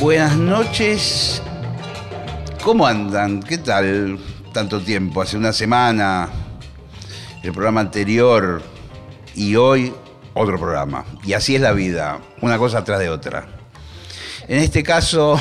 [0.00, 1.42] Buenas noches.
[2.62, 3.42] ¿Cómo andan?
[3.42, 4.16] ¿Qué tal?
[4.52, 6.28] Tanto tiempo, hace una semana,
[7.42, 8.62] el programa anterior
[9.34, 9.92] y hoy
[10.34, 11.04] otro programa.
[11.24, 13.48] Y así es la vida, una cosa tras de otra.
[14.46, 15.36] En este caso,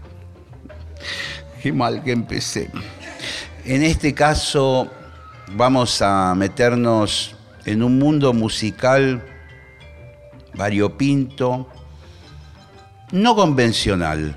[1.62, 2.70] qué mal que empecé.
[3.64, 4.90] En este caso
[5.54, 9.24] vamos a meternos en un mundo musical
[10.52, 11.68] variopinto,
[13.12, 14.36] no convencional.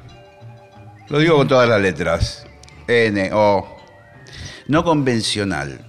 [1.10, 2.46] Lo digo con todas las letras.
[2.88, 3.68] N, O.
[4.68, 5.80] No convencional.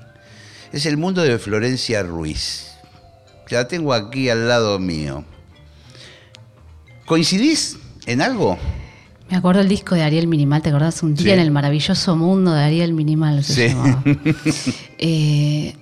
[0.72, 2.72] Es el mundo de Florencia Ruiz.
[3.50, 5.24] La tengo aquí al lado mío.
[7.06, 8.58] ¿Coincidís en algo?
[9.30, 11.02] Me acuerdo el disco de Ariel Minimal, ¿te acordás?
[11.02, 11.30] Un día Sí.
[11.32, 13.74] en el maravilloso mundo de Ariel Minimal se Sí.
[13.74, 14.02] llamaba.
[14.98, 15.74] Eh,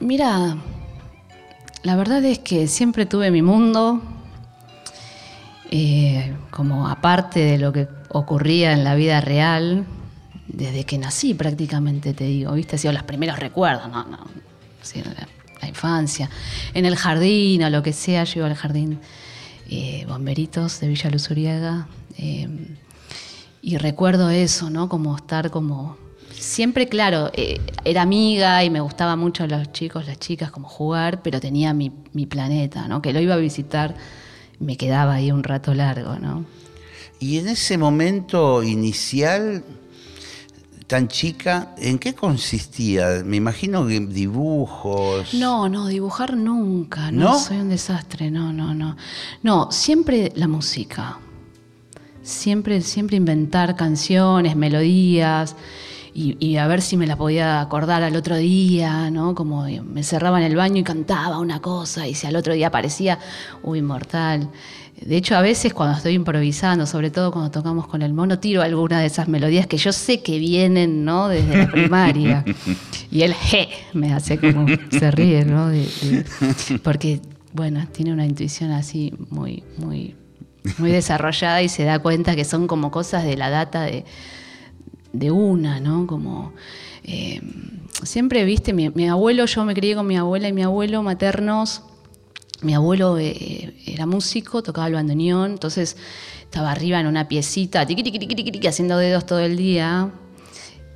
[0.00, 0.56] mira,
[1.82, 4.02] la verdad es que siempre tuve mi mundo,
[5.74, 9.86] eh, como aparte de lo que ocurría en la vida real,
[10.46, 12.76] desde que nací prácticamente, te digo, ¿viste?
[12.76, 14.06] Ha sido los primeros recuerdos, ¿no?
[15.60, 16.28] la, infancia.
[16.74, 18.98] En el jardín o lo que sea, yo iba al jardín
[19.70, 21.86] eh, Bomberitos de Villa Luzuriaga.
[22.18, 22.48] eh,
[23.62, 24.88] y recuerdo eso, ¿no?
[24.88, 25.96] Como estar como...
[26.32, 31.22] Siempre, claro, eh, era amiga y me gustaba mucho los chicos, las chicas, como jugar,
[31.22, 33.00] pero tenía mi, mi planeta, ¿no?
[33.00, 33.94] Que lo iba a visitar,
[34.58, 36.44] me quedaba ahí un rato largo, ¿no?
[37.18, 39.64] Y en ese momento inicial,
[40.86, 43.22] tan chica, ¿en qué consistía?
[43.24, 45.32] Me imagino que dibujos.
[45.34, 47.38] No, no, dibujar nunca, no, ¿No?
[47.38, 48.96] soy un desastre, no, no, no.
[49.42, 51.18] No, siempre la música.
[52.22, 55.56] Siempre, siempre inventar canciones, melodías
[56.14, 59.34] y, a ver si me la podía acordar al otro día, ¿no?
[59.34, 62.66] Como me cerraba en el baño y cantaba una cosa y si al otro día
[62.66, 63.18] aparecía,
[63.62, 64.50] uy, mortal.
[65.00, 68.60] De hecho, a veces cuando estoy improvisando, sobre todo cuando tocamos con el mono, tiro
[68.60, 71.28] alguna de esas melodías que yo sé que vienen, ¿no?
[71.28, 72.44] Desde la primaria.
[73.10, 75.70] Y él, je, me hace como, se ríe, ¿no?
[76.82, 77.20] Porque,
[77.52, 80.14] bueno, tiene una intuición así muy, muy,
[80.78, 84.04] muy desarrollada y se da cuenta que son como cosas de la data de,
[85.12, 86.06] de una, ¿no?
[86.06, 86.52] Como
[87.04, 87.40] eh,
[88.02, 91.82] siempre, viste, mi, mi abuelo, yo me crié con mi abuela y mi abuelo maternos.
[92.62, 95.96] Mi abuelo eh, era músico, tocaba el bandoneón, entonces
[96.44, 100.10] estaba arriba en una piecita, tiqui, tiqui, tiqui, haciendo dedos todo el día.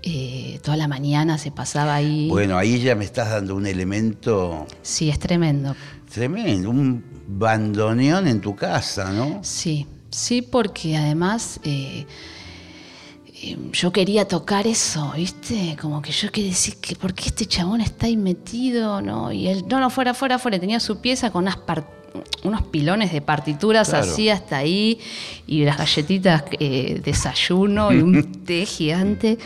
[0.03, 2.29] Eh, toda la mañana se pasaba ahí.
[2.29, 5.75] Bueno, ahí ya me estás dando un elemento Sí, es tremendo.
[6.15, 9.41] tremendo, un bandoneón en tu casa, ¿no?
[9.43, 12.07] Sí, sí, porque además eh,
[13.53, 15.77] eh, yo quería tocar eso, ¿viste?
[15.81, 19.33] Como que yo quería decir que por qué este chabón está ahí metido, ¿no?
[19.33, 21.59] Y él, no, no, fuera, fuera, fuera, tenía su pieza con unas
[22.45, 24.11] unos pilones de partituras Claro.
[24.11, 24.99] así hasta ahí,
[25.47, 29.39] y las galletitas, eh, desayuno y un té gigante.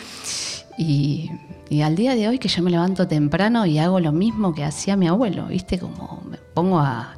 [0.78, 1.30] Y,
[1.68, 4.64] y al día de hoy que yo me levanto temprano y hago lo mismo que
[4.64, 5.78] hacía mi abuelo, ¿viste?
[5.78, 7.16] Como me pongo a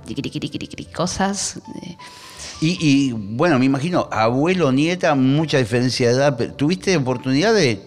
[0.86, 1.58] cosas.
[1.82, 1.96] eh,
[2.62, 6.36] Y, y, bueno, me imagino, abuelo, nieta, mucha diferencia de edad.
[6.38, 7.82] pero ¿Tuviste oportunidad de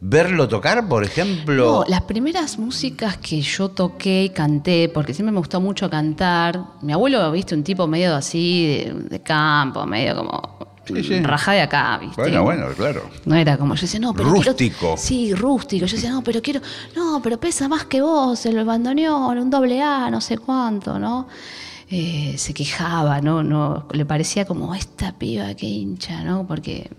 [0.00, 1.64] verlo tocar, por ejemplo?
[1.80, 6.60] No, las primeras músicas que yo toqué y canté, porque siempre me gustó mucho cantar.
[6.82, 11.20] Mi abuelo, viste, un tipo medio así de, de campo, medio como Sí, sí.
[11.22, 12.20] rajá de acá, viste.
[12.20, 13.08] Bueno, bueno, claro.
[13.24, 14.96] No era como, yo decía, no, pero quiero- Rústico.
[14.98, 15.86] sí, rústico.
[15.86, 16.60] Yo decía, no, pero quiero,
[16.94, 21.26] no, pero pesa más que vos, el bandoneón, un doble A, no sé cuánto, ¿no?
[21.90, 23.42] Eh, se quejaba, ¿no?
[23.42, 26.46] no Le parecía como esta piba que hincha, ¿no?
[26.46, 26.90] Porque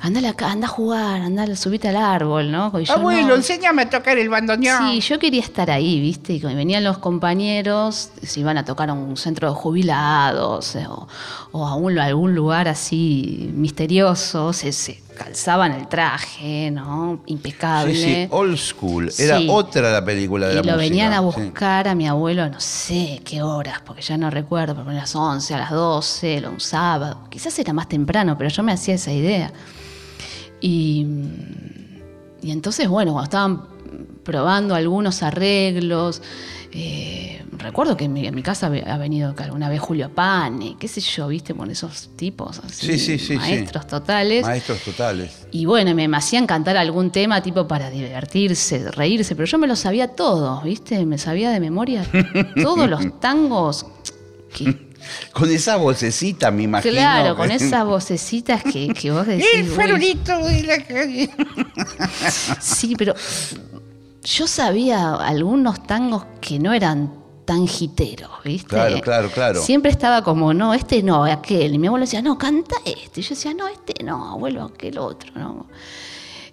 [0.00, 2.78] anda, acá, anda a jugar, anda, subite al árbol, ¿no?
[2.78, 3.34] Yo, Abuelo, no.
[3.34, 4.92] enséñame a tocar el bandoneón.
[4.92, 6.32] Sí, yo quería estar ahí, ¿viste?
[6.34, 11.08] Y venían los compañeros, se iban a tocar a un centro de jubilados eh, o,
[11.50, 17.20] o a, un- a algún lugar así misterioso, se, se calzaban el traje, ¿no?
[17.26, 17.92] Impecable.
[17.94, 19.10] Sí, sí, old school.
[19.18, 19.48] Era Sí.
[19.50, 20.76] otra la película de y la lo música.
[20.82, 21.24] venían a sí.
[21.24, 25.14] buscar a mi abuelo, no sé qué horas, porque ya no recuerdo, pero a las
[25.14, 27.26] 11, a las 12, un sábado.
[27.28, 29.52] Quizás era más temprano, pero yo me hacía esa idea.
[30.60, 31.06] Y,
[32.42, 33.62] y entonces, bueno, cuando estaban
[34.24, 36.22] probando algunos arreglos,
[36.72, 40.86] eh, recuerdo que en mi, en mi casa ha venido alguna vez Julio Pane, qué
[40.86, 43.36] sé yo, viste, con esos tipos así, Sí, sí, sí, sí.
[43.36, 44.44] maestros totales.
[44.44, 45.46] Maestros totales.
[45.50, 49.66] Y bueno, me, me hacían cantar algún tema tipo para divertirse, reírse, pero yo me
[49.66, 51.04] lo sabía todo, ¿viste?
[51.06, 52.04] Me sabía de memoria
[52.62, 53.86] todos los tangos.
[54.54, 54.88] que-
[55.32, 56.92] Con esa vocecita, me imagino.
[56.92, 59.46] claro, con esas vocecitas que, que vos decís.
[59.54, 61.30] El "Uy, farolito de la calle.
[62.60, 63.14] Sí, pero
[64.28, 67.14] yo sabía algunos tangos que no eran
[67.46, 68.68] tan jiteros, ¿viste?
[68.68, 69.62] Claro, claro, claro.
[69.62, 71.74] Siempre estaba como, no, este no, aquel.
[71.74, 73.20] Y mi abuelo decía, no, canta este.
[73.20, 75.66] Y yo decía, no, este no, abuelo, aquel otro, ¿no?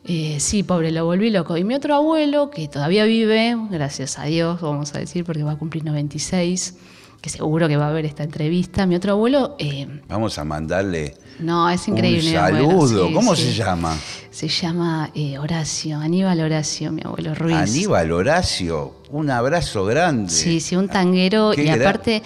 [0.06, 1.58] Eh, sí, pobre, lo volví loco.
[1.58, 5.52] Y mi otro abuelo, que todavía vive, gracias a Dios, vamos a decir, porque va
[5.52, 6.76] a cumplir 96,
[7.22, 8.86] que seguro que va a ver esta entrevista.
[8.86, 12.30] Mi otro abuelo, eh, Vamos a mandarle no, es increíble.
[12.30, 13.08] un saludo.
[13.08, 13.44] sí, ¿Cómo sí.
[13.44, 13.98] se llama?
[14.32, 17.56] Se llama eh, Horacio, Aníbal Horacio, mi abuelo Ruiz.
[17.58, 18.96] Aníbal Horacio.
[19.10, 20.32] Un abrazo grande.
[20.32, 21.52] Sí, sí, un tanguero.
[21.54, 22.24] Qué Y aparte,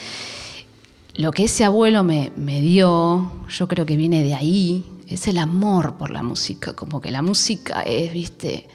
[1.16, 5.38] lo que ese abuelo me, me dio, yo creo que viene de ahí, es el
[5.40, 6.74] amor por la música.
[6.74, 8.68] Como que la música es, viste,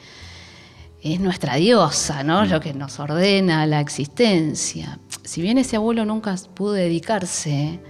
[1.01, 2.27] es nuestra diosa, Mm.
[2.27, 2.45] ¿no?
[2.45, 4.99] Lo que nos ordena la existencia.
[5.25, 7.81] Si bien ese abuelo nunca pudo dedicarse,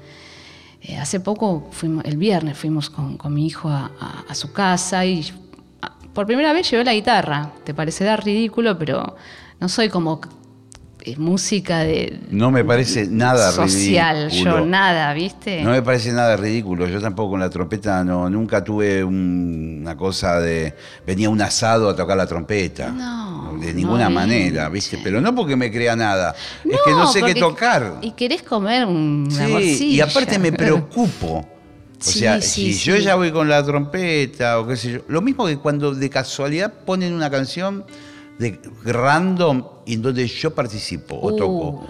[0.82, 3.90] eh, hace poco, fuimos, el viernes, fuimos con, mi hijo a,
[4.28, 5.25] a- su casa y
[6.12, 7.50] por primera vez llevé la guitarra.
[7.64, 9.16] Te parecerá ridículo, pero
[9.60, 10.20] no soy como
[11.18, 14.58] música de No me parece nada social, ridículo.
[14.60, 15.62] yo nada, ¿viste?
[15.62, 16.86] No me parece nada ridículo.
[16.88, 20.74] Yo tampoco con la trompeta no, nunca tuve un- una cosa de
[21.06, 22.88] venía un asado a tocar la trompeta.
[22.90, 24.68] No, de ninguna no manera.
[24.68, 24.98] ¿viste?
[25.02, 26.34] Pero no porque me crea nada,
[26.64, 27.98] es que no sé qué tocar.
[28.02, 31.46] Y querés comer una Sí, y aparte me preocupo.
[31.96, 34.98] O Sí, sea, sí, si yo ya voy con la trompeta o qué sé yo.
[35.08, 37.84] Lo mismo que cuando de casualidad ponen una canción
[38.38, 41.86] de random en donde yo participo o Uh, toco.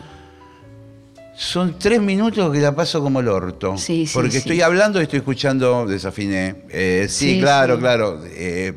[1.37, 3.77] Son tres minutos que la paso como el orto.
[3.77, 4.39] Sí, sí, porque sí.
[4.39, 6.65] estoy hablando y estoy escuchando, desafiné.
[6.69, 8.23] Eh, sí, claro, claro.
[8.25, 8.73] Eh,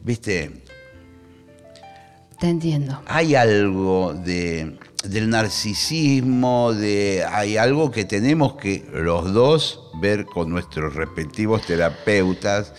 [0.00, 0.50] Viste,
[2.38, 3.00] Te entiendo.
[3.06, 10.50] hay algo de, del narcisismo, de, hay algo que tenemos que los dos ver con
[10.50, 12.74] nuestros respectivos terapeutas,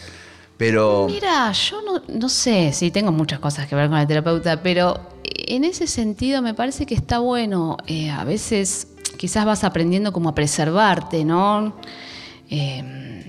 [0.58, 4.62] pero Mira, yo no, no sé si tengo muchas cosas que ver con el terapeuta,
[4.62, 7.78] pero en ese sentido me parece que está bueno.
[7.88, 8.88] eh, a veces
[9.18, 11.76] quizás vas aprendiendo como a preservarte, ¿no?
[12.50, 13.25] Eh,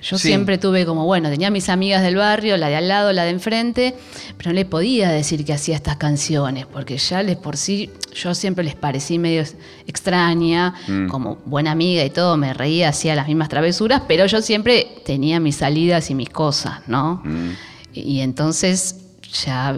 [0.00, 0.28] yo Sí.
[0.28, 3.30] siempre tuve como, bueno, tenía mis amigas del barrio, la de al lado, la de
[3.30, 3.94] enfrente,
[4.36, 8.34] pero no le podía decir que hacía estas canciones, porque ya les por sí, yo
[8.34, 9.42] siempre les parecí medio
[9.86, 10.74] extraña,
[11.10, 15.40] como buena amiga y todo, me reía, hacía las mismas travesuras, pero yo siempre tenía
[15.40, 17.22] mis salidas y mis cosas, ¿no?
[17.92, 18.96] Y entonces
[19.44, 19.76] ya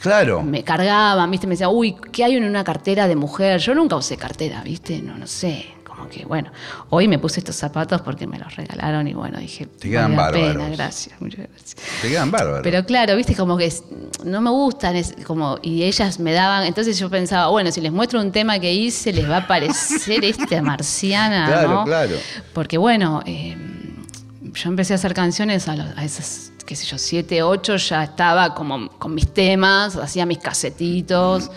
[0.00, 1.46] claro, me cargaban, ¿viste?
[1.46, 3.60] Me decían, uy, ¿qué hay en una cartera de mujer?
[3.60, 5.00] Yo nunca usé cartera, ¿viste?
[5.00, 5.66] No, no sé.
[5.94, 6.50] Como que, bueno,
[6.90, 10.30] hoy me puse estos zapatos porque me los regalaron y bueno, dije, Te quedan la
[10.30, 10.76] pena, bárbaros.
[10.76, 11.76] gracias, muchas gracias.
[12.02, 12.60] te quedan bárbaros.
[12.62, 13.72] Pero claro, viste, como que
[14.24, 17.92] no me gustan, es como, y ellas me daban, entonces yo pensaba, bueno, si les
[17.92, 21.84] muestro un tema que hice, les va a parecer esta marciana, Claro, ¿no?
[21.84, 22.16] claro.
[22.52, 23.56] Porque bueno, eh,
[24.52, 28.04] yo empecé a hacer canciones a, los- a esas, qué sé yo, siete, ocho, ya
[28.04, 31.50] estaba como con mis temas, hacía mis casetitos,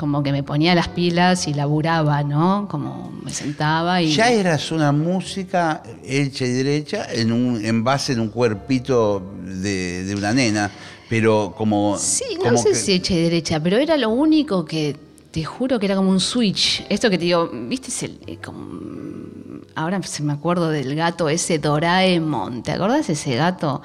[0.00, 2.66] como que me ponía las pilas y laburaba, ¿no?
[2.70, 4.14] Como me sentaba y...
[4.14, 10.04] ya eras una música hecha y derecha en, un, en base en un cuerpito de,
[10.04, 10.70] de una nena,
[11.10, 11.98] pero como...
[11.98, 14.96] Sí, no como sé que- si hecha y derecha, pero era lo único que
[15.30, 16.82] te juro que era como un switch.
[16.88, 17.88] Esto que te digo, ¿viste?
[17.88, 22.62] Es el, eh, como- ahora se me acuerdo del gato ese Doraemon.
[22.62, 23.82] ¿Te acordás de ese gato?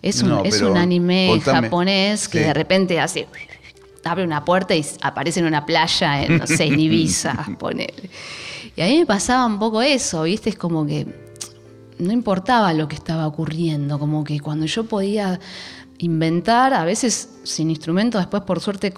[0.00, 1.66] Es un, No, es un anime contame.
[1.68, 2.44] japonés que Sí.
[2.44, 3.28] de repente hace.
[4.04, 8.10] Abre una puerta y aparece en una playa en, no sé, en Ibiza, ponele.
[8.76, 10.50] Y a mí me pasaba un poco eso, ¿viste?
[10.50, 11.06] Es como que
[11.98, 15.38] no importaba lo que estaba ocurriendo, como que cuando yo podía
[15.98, 18.94] inventar, a veces sin instrumento, después por suerte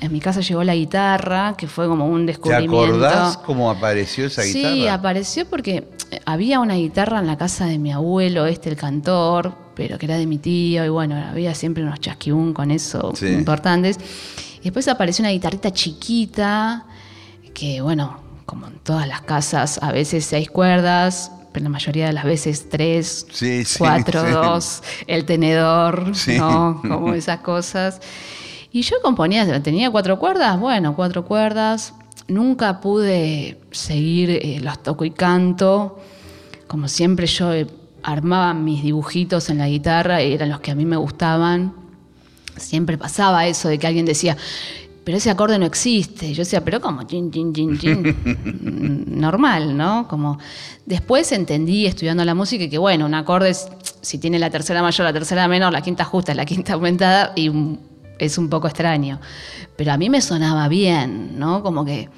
[0.00, 2.82] en mi casa llegó la guitarra, que fue como un ¿Te descubrimiento.
[2.82, 4.74] acordás cómo apareció esa guitarra?
[4.74, 5.88] Sí, apareció porque
[6.24, 10.18] había una guitarra en la casa de mi abuelo, este el cantor, pero que era
[10.18, 13.28] de mi tío, y bueno, había siempre unos chasquibún con eso Sí.
[13.28, 13.96] importantes.
[14.60, 16.84] Y después apareció una guitarrita chiquita,
[17.54, 22.12] que bueno, como en todas las casas, a veces seis cuerdas, pero la mayoría de
[22.12, 24.30] las veces tres, Sí, cuatro, sí.
[24.32, 26.12] dos, el tenedor.
[26.36, 26.82] ¿no?
[26.86, 28.00] Como esas cosas.
[28.70, 31.94] Y yo componía, tenía cuatro cuerdas, bueno, cuatro cuerdas.
[32.28, 35.98] Nunca pude seguir eh, los toco y canto.
[36.68, 37.50] Como siempre yo
[38.02, 41.74] armaba mis dibujitos en la guitarra, y eran los que a mí me gustaban.
[42.56, 44.36] Siempre pasaba eso de que alguien decía,
[45.04, 46.28] pero ese acorde no existe.
[46.28, 47.02] Y yo decía, pero ¿cómo?
[47.04, 49.06] Chin, chin, chin, chin.
[49.20, 50.06] Normal, ¿no?
[50.08, 50.38] Como
[50.86, 53.68] después entendí estudiando la música que, bueno, un acorde, es,
[54.02, 57.50] si tiene la tercera mayor, la tercera menor, la quinta justa, la quinta aumentada, y
[58.18, 59.20] es un poco extraño.
[59.76, 61.62] Pero a mí me sonaba bien, ¿no?
[61.62, 62.10] Como que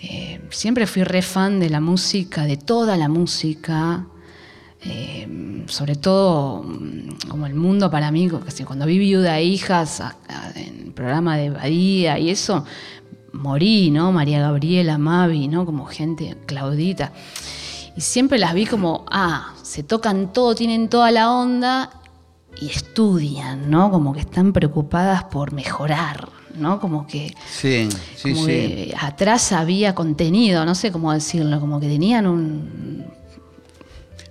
[0.00, 4.06] eh, siempre fui re fan de la música, de toda la música.
[4.82, 8.28] Eh, sobre todo mm, como el mundo para mí,
[8.66, 10.02] cuando vi viuda e hijas
[10.54, 12.64] en el programa de Badía y eso,
[13.32, 14.12] morí, ¿no?
[14.12, 15.66] María Gabriela, Mavi, ¿no?
[15.66, 17.12] Como gente, Claudita.
[17.96, 21.90] Y siempre las vi como, ah, se tocan todo, tienen toda la onda
[22.60, 23.90] y estudian, ¿no?
[23.90, 26.80] Como que están preocupadas por mejorar, ¿no?
[26.80, 28.92] Como que, sí, sí, sí.
[28.98, 33.19] atrás había contenido, no sé cómo decirlo, como que tenían un...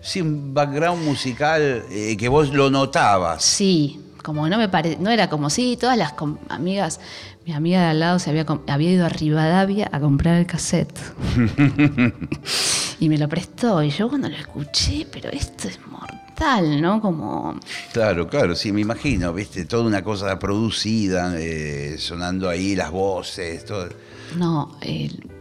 [0.10, 3.44] Sí, un background musical eh, que vos lo notabas.
[3.44, 4.98] Sí, como no me pare...
[5.00, 6.16] no era como, sí, todas las
[6.50, 7.00] amigas,
[7.46, 11.00] mi amiga de al lado se había, había ido a Rivadavia a comprar el cassette.
[13.00, 17.00] y me lo prestó, y yo cuando lo escuché, pero esto es mortal ¿no?
[17.01, 17.60] Como...
[17.94, 23.63] Claro, claro, sí, me imagino, viste, toda una cosa producida, eh, sonando ahí las voces,
[23.63, 23.89] todo.
[24.38, 24.75] No,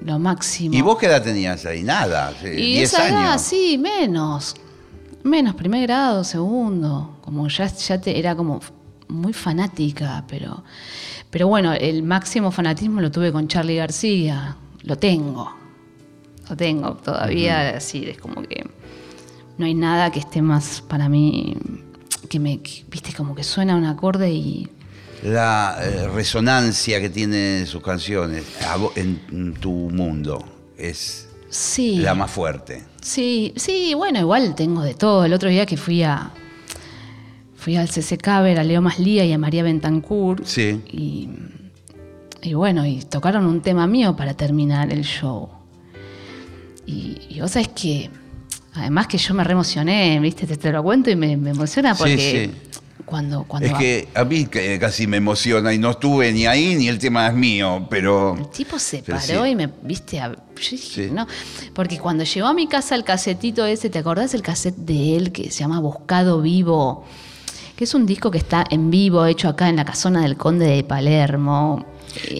[0.03, 0.75] lo máximo.
[0.75, 1.83] ¿Y vos qué edad tenías ahí?
[1.83, 4.55] Nada, y esa Edad, sí, menos.
[5.25, 7.19] Menos, primer grado, segundo.
[7.21, 8.61] Como ya, ya te, era como
[9.09, 10.63] muy fanática, pero,
[11.31, 14.57] pero bueno, el máximo fanatismo lo tuve con Charlie García.
[14.83, 15.55] Lo tengo.
[16.49, 18.65] Lo tengo todavía, así, es como que
[19.59, 21.57] no hay nada que esté más para mí
[22.29, 24.69] que me, viste, como que suena un acorde y...
[25.23, 28.45] La eh, resonancia que tienen sus canciones
[28.95, 30.45] en, tu mundo
[30.77, 31.29] es
[31.79, 32.85] la más fuerte.
[33.01, 35.25] Sí, sí, bueno, igual tengo de todo.
[35.25, 36.31] El otro día que fui a
[37.57, 40.43] fui al CCK a ver a Leo Maslía y a María Bentancur.
[40.47, 40.81] Sí.
[40.87, 41.29] Y,
[42.43, 45.49] y bueno, y tocaron un tema mío para terminar el show.
[46.87, 48.11] Y, y vos sabés que
[48.79, 50.47] Además que yo me reemocioné, ¿viste?
[50.47, 52.51] Te, lo cuento y me, emociona porque
[53.09, 53.69] cuando, cuando...
[53.69, 54.47] Es que a mí
[54.79, 58.37] casi me emociona y no estuve ni ahí ni el tema es mío, pero...
[58.37, 60.21] El tipo se paró y me, viste,
[61.13, 61.27] no,
[61.75, 65.33] porque cuando llegó a mi casa el casetito ese, ¿te acordás el cassette de él
[65.33, 67.05] que se llama Buscado Vivo?
[67.77, 70.67] Que es un disco que está en vivo, hecho acá en la casona del Conde
[70.67, 71.87] de Palermo.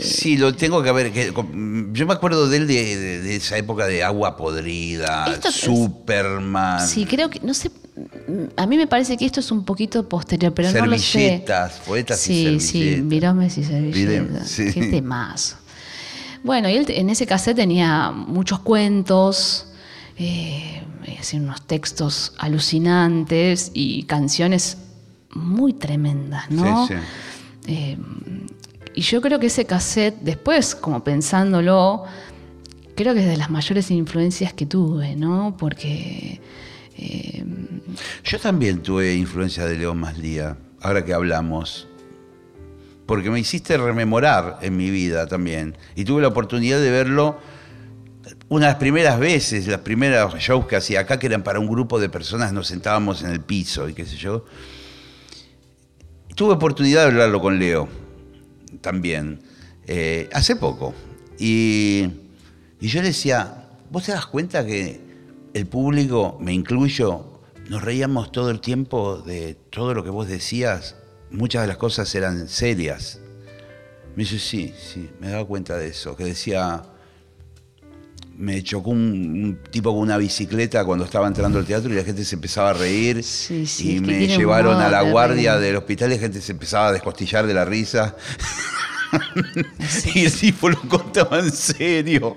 [0.03, 1.13] Sí, lo tengo que ver.
[1.13, 6.87] yo me acuerdo de él de, esa época de agua podrida, Superman.
[6.87, 7.71] Sí, creo que, no sé,
[8.57, 11.45] a mí me parece que esto es un poquito posterior, pero no lo sé.
[11.87, 12.69] poetas sí, y servilletas.
[12.69, 14.49] Sí, viromes y servilletas.
[14.49, 14.73] Sí.
[14.73, 15.57] Qué temazo.
[16.45, 19.67] Bueno, y él en ese cassette tenía muchos cuentos,
[20.17, 20.83] eh,
[21.35, 24.79] unos textos alucinantes y canciones
[25.31, 26.87] muy tremendas, ¿no?
[26.87, 27.73] Sí, sí.
[27.73, 27.99] Eh,
[28.95, 32.05] y yo creo que ese cassette, después, como pensándolo,
[32.95, 35.57] creo que es de las mayores influencias que tuve, ¿no?
[35.59, 36.41] Porque...
[38.25, 41.89] Yo también tuve influencia de León Maslía, ahora que hablamos.
[43.07, 45.77] Porque me hiciste rememorar en mi vida también.
[45.97, 47.39] Y tuve la oportunidad de verlo
[48.49, 51.67] una de las primeras veces, las primeras shows que hacía acá, que eran para un
[51.67, 54.45] grupo de personas, nos sentábamos en el piso y qué sé yo.
[56.35, 57.89] Tuve oportunidad de hablarlo con Leo
[58.81, 59.41] también,
[59.87, 60.95] eh, hace poco.
[61.39, 62.09] Y,
[62.81, 65.08] y yo decía, ¿vos te das cuenta que
[65.59, 70.97] el público, me incluyo, nos reíamos todo el tiempo de todo lo que vos decías?
[71.31, 73.21] Muchas de las cosas eran serias.
[74.17, 76.83] Me dice, sí, sí, me he dado cuenta de eso, que decía,
[78.37, 82.25] me chocó un, tipo con una bicicleta cuando estaba entrando al teatro y la gente
[82.25, 83.21] se empezaba a reír.
[83.81, 87.47] y me llevaron a la guardia del hospital y la gente se empezaba a descostillar
[87.47, 88.17] de la risa.
[90.15, 92.37] y el tipo lo contaba en serio.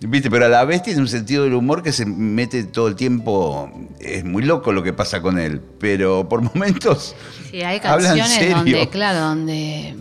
[0.00, 0.30] ¿Viste?
[0.30, 3.70] Pero a la vez tiene un sentido del humor que se mete todo el tiempo.
[3.98, 5.60] Es muy loco lo que pasa con él.
[5.80, 7.16] Pero por momentos.
[7.50, 9.94] Sí, hay canciones donde, claro, donde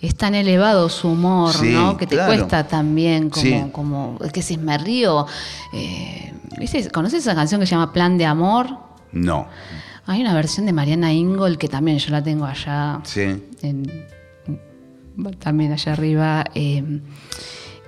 [0.00, 1.96] es tan elevado su humor, ¿no?
[1.96, 5.26] Que te cuesta también, como, como que si me río.
[5.72, 6.32] Eh,
[6.92, 8.68] ¿Conoces esa canción que se llama Plan de Amor?
[9.12, 9.48] No.
[10.06, 13.00] Hay una versión de Mariana Ingol que también yo la tengo allá.
[13.02, 13.42] Sí.
[15.40, 16.44] también allá arriba.
[16.54, 17.00] Eh,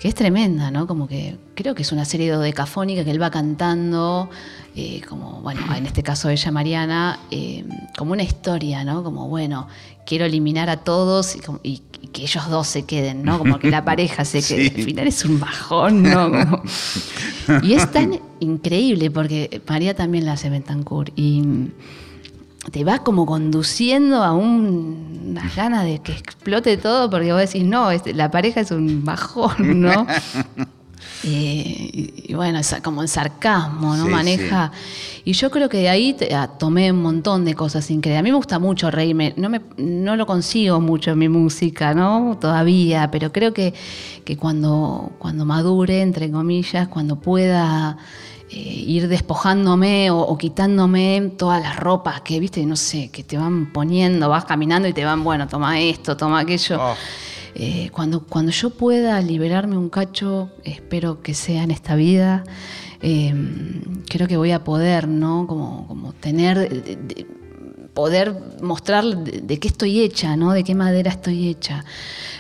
[0.01, 0.87] que es tremenda, ¿no?
[0.87, 4.31] Como que creo que es una serie de decafónica que él va cantando,
[4.77, 7.19] eh, como, bueno, en este caso ella, Mariana,
[7.97, 9.03] como una historia, ¿no?
[9.03, 9.67] Como, bueno,
[10.07, 13.39] quiero eliminar a todos y, que ellos dos se queden, ¿no?
[13.39, 14.73] Como que la pareja se quede.
[14.75, 16.63] Al final es un bajón, ¿no?
[17.63, 21.43] y es tan increíble porque María también la hace Bentancur y
[22.71, 27.65] te va como conduciendo a un- unas ganas de que explote todo, porque vos decís,
[27.65, 30.07] no, este, la pareja es un bajón, ¿no?
[31.25, 34.05] Eh, y, y bueno, es como el sarcasmo, ¿no?
[34.07, 34.71] Sí, Maneja.
[35.25, 38.21] Y yo creo que de ahí te- ah, tomé un montón de cosas increíbles.
[38.21, 39.35] A mí me gusta mucho reírme.
[39.37, 42.39] No, me, no lo consigo mucho en mi música, ¿no?
[42.41, 43.75] Todavía, pero creo que,
[44.25, 47.97] que cuando, cuando madure, entre comillas, cuando pueda
[48.51, 53.37] eh, ir despojándome o, o quitándome todas las ropas que, viste, no sé, que te
[53.37, 56.79] van poniendo, vas caminando y te van, bueno, toma esto, toma aquello.
[56.81, 56.95] Oh.
[57.55, 62.45] Eh, cuando, cuando yo pueda liberarme un cacho, espero que sea en esta vida,
[63.03, 63.35] eh,
[64.09, 65.47] creo que voy a poder, ¿no?
[65.47, 67.27] Como, como tener, de- de-
[67.95, 70.53] poder mostrar de, de qué estoy hecha, ¿no?
[70.53, 71.85] De qué madera estoy hecha.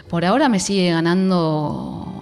[0.08, 2.17] Por ahora me sigue ganando,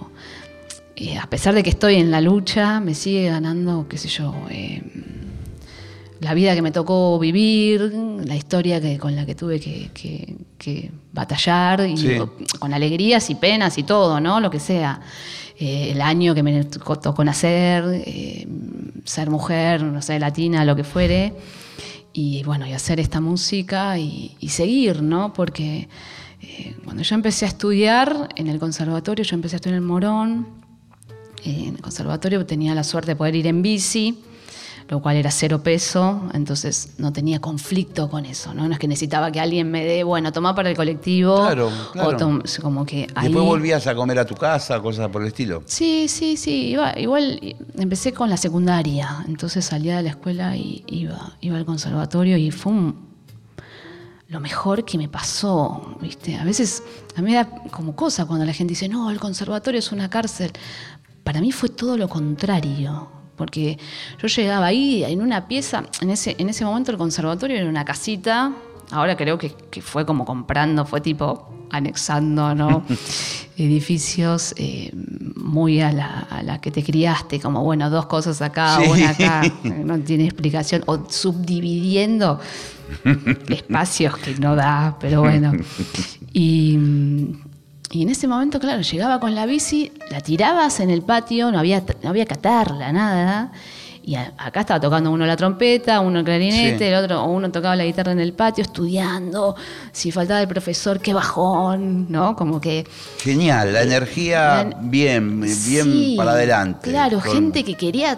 [0.99, 4.33] eh, a pesar de que estoy en la lucha, me sigue ganando, qué sé yo,
[4.49, 4.81] eh,
[6.19, 7.93] la vida que me tocó vivir,
[8.25, 12.15] la historia que, con la que tuve que, que- que batallar, y Sí.
[12.59, 14.39] con alegrías y penas y todo, ¿no?
[14.39, 14.99] Lo que sea.
[15.59, 18.47] Eh, el año que me tocó, nacer, eh,
[19.05, 21.33] ser mujer, no sé, latina, lo que fuere.
[22.13, 25.33] Y bueno, y hacer esta música y, y seguir, ¿no?
[25.33, 25.87] Porque
[26.41, 30.47] eh, cuando yo empecé a estudiar en el conservatorio, yo empecé a estudiar en Morón,
[30.47, 30.56] eh,
[31.49, 34.19] en el conservatorio tenía la suerte de poder ir en bici,
[34.89, 38.67] lo cual era cero peso, entonces no tenía conflicto con eso, ¿no?
[38.69, 41.35] No es que necesitaba que alguien me dé, bueno, toma para el colectivo.
[41.41, 42.17] Claro, claro.
[42.39, 43.25] O como que ahí...
[43.25, 45.61] Después volvías a comer a tu casa, cosas por el estilo.
[45.65, 46.67] Sí, sí, sí.
[46.69, 47.37] Iba, igual
[47.77, 52.51] empecé con la secundaria, entonces salía de la escuela y iba, iba al conservatorio y
[52.51, 53.07] fue un-
[54.29, 56.35] lo mejor que me pasó, ¿viste?
[56.35, 56.83] A veces
[57.15, 60.09] a mí me da como cosa cuando la gente dice, no, el conservatorio es una
[60.09, 60.51] cárcel.
[61.27, 63.77] Para mí fue todo lo contrario, porque
[64.17, 67.83] yo llegaba ahí en una pieza, en ese, en ese momento el conservatorio era una
[67.83, 68.53] casita,
[68.91, 72.83] ahora creo que, que fue como comprando, fue tipo anexando, ¿no?
[73.57, 74.89] Edificios eh,
[75.35, 78.89] muy a la, a la que te criaste, como bueno, dos cosas acá, Sí.
[78.89, 82.39] una acá, no tiene explicación, o subdividiendo
[83.49, 85.51] espacios que no da, pero bueno.
[86.31, 86.79] Y,
[87.91, 91.59] y en ese momento, claro, llegaba con la bici, la tirabas en el patio, no
[91.59, 93.51] había, no había que atarla, nada.
[94.03, 96.83] Y a- acá estaba tocando uno la trompeta, uno el clarinete, Sí.
[96.85, 99.55] el otro, o uno tocaba la guitarra en el patio, estudiando.
[99.91, 102.35] Si faltaba el profesor, qué bajón, ¿no?
[102.35, 102.85] Como que.
[103.19, 106.89] Genial, la energía La- bien, bien Sí, para adelante.
[106.89, 108.17] Claro, Con- gente que quería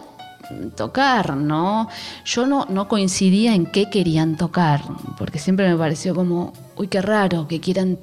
[0.76, 1.88] tocar, ¿no?
[2.26, 4.82] Yo no, no coincidía en qué querían tocar,
[5.18, 7.98] porque siempre me pareció como, uy, qué raro que quieran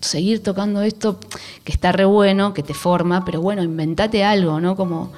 [0.00, 1.18] seguir tocando esto,
[1.64, 4.76] que está re bueno, que te forma, pero bueno, inventate algo, ¿no?
[4.76, 5.12] Como,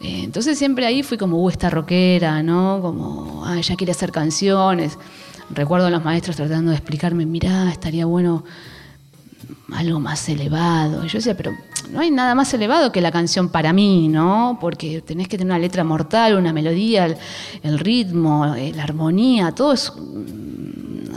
[0.00, 2.80] eh, entonces siempre ahí fui como, uh, esta rockera, ¿no?
[2.80, 4.98] Como, ah, ella quiere hacer canciones.
[5.50, 8.44] Recuerdo a los maestros tratando de explicarme, mirá, estaría bueno
[9.72, 11.04] algo más elevado.
[11.04, 11.52] Y yo decía, pero
[11.90, 14.58] no hay nada más elevado que la canción para mí, ¿no?
[14.60, 17.16] Porque tenés que tener una letra mortal, una melodía, el,
[17.62, 19.92] el ritmo, eh, la armonía, todo es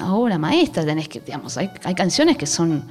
[0.03, 0.85] una obra maestra.
[0.85, 2.85] Tenés que, digamos, hay, hay canciones que son.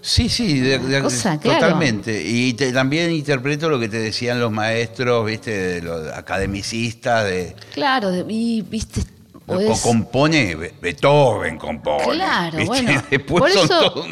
[0.00, 1.60] Sí, sí, de- de- Cosa, claro.
[1.60, 2.22] totalmente.
[2.26, 7.54] Y te- también interpreto lo que te decían los maestros, viste, de los academicistas, de
[7.72, 9.00] Claro, de- y viste.
[9.46, 12.02] o compone, Be- Beethoven compone.
[12.14, 12.66] Claro, ¿viste?
[12.66, 14.06] bueno, Después por son eso- todos,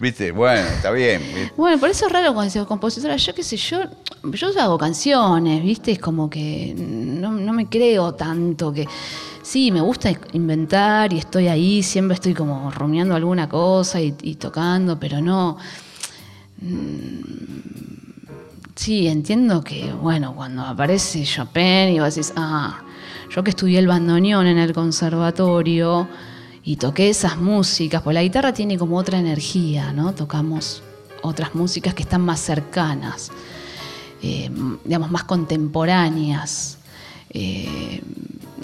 [0.00, 1.20] viste, bueno, está bien.
[1.22, 1.52] ¿viste?
[1.56, 3.14] Bueno, por eso es raro cuando digo compositora.
[3.16, 3.78] Yo qué sé, yo,
[4.24, 5.92] yo hago canciones, ¿viste?
[5.92, 8.88] Es como que no, no me creo tanto que.
[9.42, 14.98] Sí, me gusta inventar y estoy ahí, siempre estoy como rumiando alguna cosa y, tocando,
[14.98, 15.58] pero no.
[16.60, 17.52] Mm,
[18.74, 22.82] Sí, entiendo que, bueno, cuando aparece Chopin y vos decís, ah,
[23.30, 26.08] yo que estudié el bandoneón en el conservatorio
[26.64, 30.14] y toqué esas músicas, pues la guitarra tiene como otra energía, ¿no?
[30.14, 30.82] Tocamos
[31.22, 33.30] otras músicas que están más cercanas,
[34.22, 34.50] eh,
[34.84, 36.78] digamos, más contemporáneas.
[37.30, 38.02] Eh,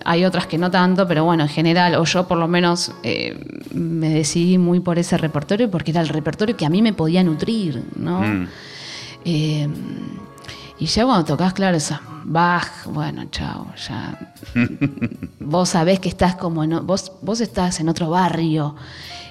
[0.05, 3.37] hay otras que no tanto, pero bueno, en general, o yo por lo menos eh,
[3.73, 7.23] me decidí muy por ese repertorio porque era el repertorio que a mí me podía
[7.23, 8.21] nutrir, ¿no?
[8.21, 8.49] Mm.
[9.25, 9.69] Eh,
[10.79, 14.19] y ya cuando tocas, claro, esas Bach, bueno, chao, ya.
[15.41, 18.77] vos sabés que estás como en, vos, vos estás en otro barrio,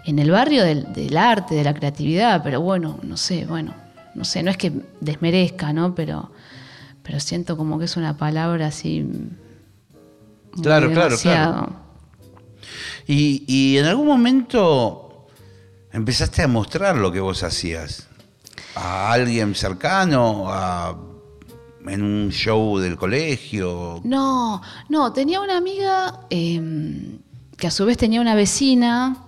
[0.03, 3.75] en el barrio del, del arte, de la creatividad, pero bueno, no sé, bueno,
[4.15, 5.93] no sé, no es que desmerezca, ¿no?
[5.93, 6.31] Pero,
[7.03, 9.07] pero siento como que es una palabra así.
[10.61, 11.73] Claro, claro, claro.
[13.07, 15.27] Y, y en algún momento
[15.91, 18.07] empezaste a mostrar lo que vos hacías
[18.75, 20.95] a alguien cercano, a-
[21.87, 24.01] en un show del colegio.
[24.03, 27.17] No, no, tenía una amiga eh,
[27.55, 29.23] que a su vez tenía una vecina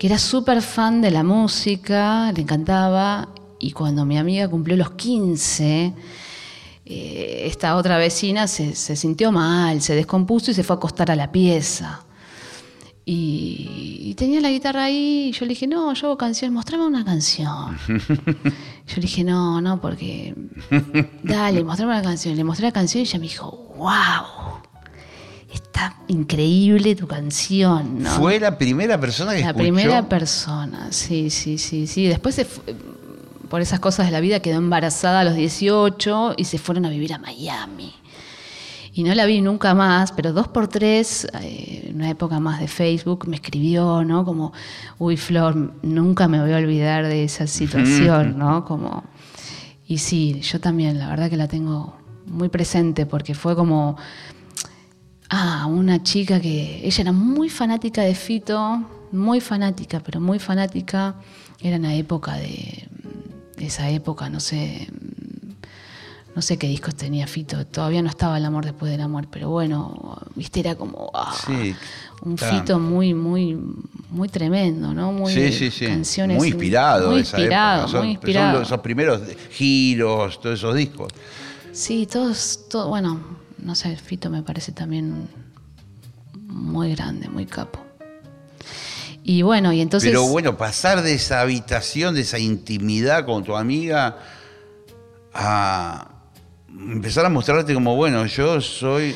[0.00, 3.28] que era súper fan de la música, le encantaba,
[3.60, 5.94] y cuando mi amiga cumplió los 15,
[6.84, 11.10] eh, esta otra vecina se, se sintió mal, se descompuso y se fue a acostar
[11.10, 12.04] a la pieza.
[13.04, 16.86] Y, y tenía la guitarra ahí y yo le dije, no, yo hago canciones, mostrame
[16.86, 17.76] una canción.
[18.84, 20.34] Yo le dije, no, no, porque...
[21.22, 22.36] Dale, mostrame una canción.
[22.36, 24.60] Le mostré la canción y ella me dijo, wow,
[25.52, 28.02] está increíble tu canción.
[28.02, 28.10] ¿no?
[28.10, 29.62] Fue la primera persona que La escuchó.
[29.62, 32.06] primera persona, sí, sí, sí, sí.
[32.06, 32.62] Después, se fu-
[33.52, 36.88] por esas cosas de la vida, quedó embarazada a los 18 y se fueron a
[36.88, 37.92] vivir a Miami.
[38.94, 42.60] Y no la vi nunca más, pero dos por tres, eh, en una época más
[42.60, 44.24] de Facebook, me escribió, ¿no?
[44.24, 44.54] Como,
[44.98, 48.64] uy, Flor, nunca me voy a olvidar de esa situación, ¿no?
[48.64, 49.04] Como,
[49.86, 53.98] y sí, yo también, la verdad que la tengo muy presente porque fue como,
[55.34, 61.14] Ah, una chica que ella era muy fanática de Fito, muy fanática, pero muy fanática.
[61.58, 62.86] Era en la época de
[63.66, 64.88] esa época, no sé,
[66.34, 67.66] no sé qué discos tenía Fito.
[67.66, 71.74] Todavía no estaba el amor después del amor, pero bueno, viste, era como ah, Sí,
[72.22, 72.48] un está.
[72.50, 73.58] Fito muy, muy,
[74.10, 75.12] muy tremendo, ¿no?
[75.12, 75.86] Muy Sí, sí, sí.
[75.86, 77.90] canciones muy inspirado muy de esa inspirado, época.
[77.92, 78.58] Son- muy son inspirado.
[78.58, 79.20] los- esos primeros
[79.50, 81.12] giros, todos esos discos.
[81.72, 83.20] Sí, todos, todo, bueno,
[83.58, 85.28] no sé, Fito me parece también
[86.46, 87.80] muy grande, muy capo.
[89.24, 90.10] Y bueno, y entonces...
[90.10, 94.18] Pero bueno, pasar de esa habitación, de esa intimidad con tu amiga,
[95.34, 96.08] a
[96.68, 99.14] empezar a mostrarte como, bueno, yo soy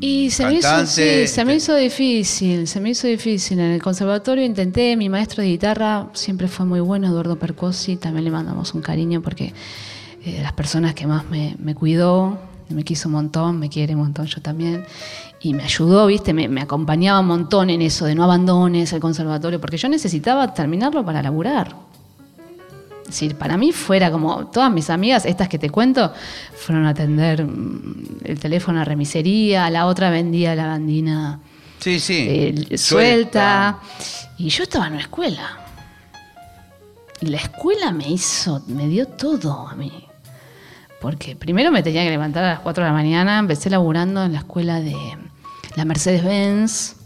[0.00, 3.58] Y se me, hizo, sí, se me te- hizo difícil, se me hizo difícil.
[3.58, 8.24] En el conservatorio intenté, mi maestro de guitarra siempre fue muy bueno, Eduardo Percosi, también
[8.24, 9.52] le mandamos un cariño porque
[10.24, 12.38] eh, las personas que más me, me cuidó,
[12.70, 14.84] me quiso un montón, me quiere un montón yo también,
[15.44, 19.00] y me ayudó, viste, me, me acompañaba un montón en eso, de no abandones el
[19.00, 21.76] conservatorio, porque yo necesitaba terminarlo para laburar.
[23.02, 26.10] Es decir, para mí fuera como todas mis amigas, estas que te cuento,
[26.56, 31.40] fueron a atender mm, el teléfono a remisería, la otra vendía la bandina
[31.78, 32.26] Sí, sí.
[32.26, 33.80] eh, suelta.
[34.38, 35.58] Y yo estaba en una escuela.
[37.20, 39.92] Y la escuela me hizo, me dio todo a mí.
[41.02, 44.32] Porque primero me tenía que levantar a las 4 de la mañana, empecé laburando en
[44.32, 44.96] la escuela de
[45.76, 46.96] la Mercedes-Benz,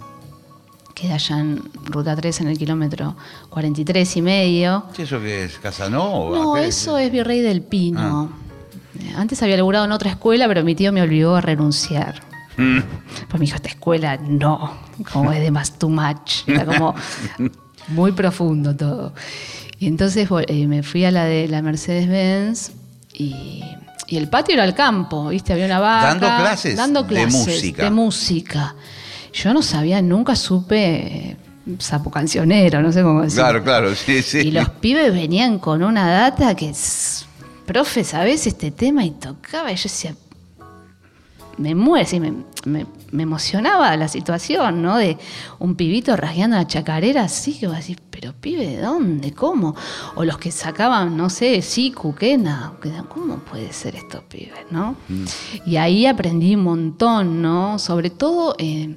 [0.95, 3.17] queda allá en Ruta 3 en el kilómetro
[3.51, 4.85] 43 y medio.
[4.95, 5.59] Sí, ¿Eso qué es?
[5.59, 6.39] ¿Casanova?
[6.39, 8.31] No, ¿Qué eso es Virrey del Pino.
[9.01, 12.23] Eh, Antes había laburado en otra escuela, pero mi tío me obligó a renunciar.
[12.57, 12.81] Mm.
[13.29, 14.77] Pues me dijo, esta escuela no,
[15.13, 16.49] como es de más too much.
[16.49, 16.95] Era como
[17.89, 19.15] muy profundo todo.
[19.79, 22.73] Y entonces eh, me fui a la de la Mercedes-Benz
[23.13, 23.63] y,
[24.09, 25.53] y el patio era el campo, ¿viste?
[25.53, 26.07] Había una vaca.
[26.15, 27.85] Dando clases dando de música.
[27.85, 28.75] de música.
[29.33, 31.37] Yo no sabía, nunca supe eh,
[31.79, 33.45] sapo cancionero, no sé cómo decirlo.
[33.45, 34.39] Claro, claro, sí, sí.
[34.39, 37.27] Y los pibes venían con una data que, es,
[37.67, 39.05] profe, ¿sabés este tema?
[39.05, 40.15] Y tocaba, y yo decía,
[41.59, 42.33] me muere, sí, me,
[42.65, 44.97] me- me emocionaba la situación, ¿no?
[44.97, 45.19] De
[45.59, 49.33] un pibito rasgueando la chacarera así, que vos decís, pero pibe, ¿de dónde?
[49.33, 49.75] ¿Cómo?
[50.15, 52.75] O los que sacaban, no sé, sí, cuquena,
[53.09, 54.97] ¿cómo puede ser estos pibes, no?
[55.67, 57.79] Y ahí aprendí un montón, ¿no?
[57.79, 58.55] Sobre todo...
[58.59, 58.97] eh,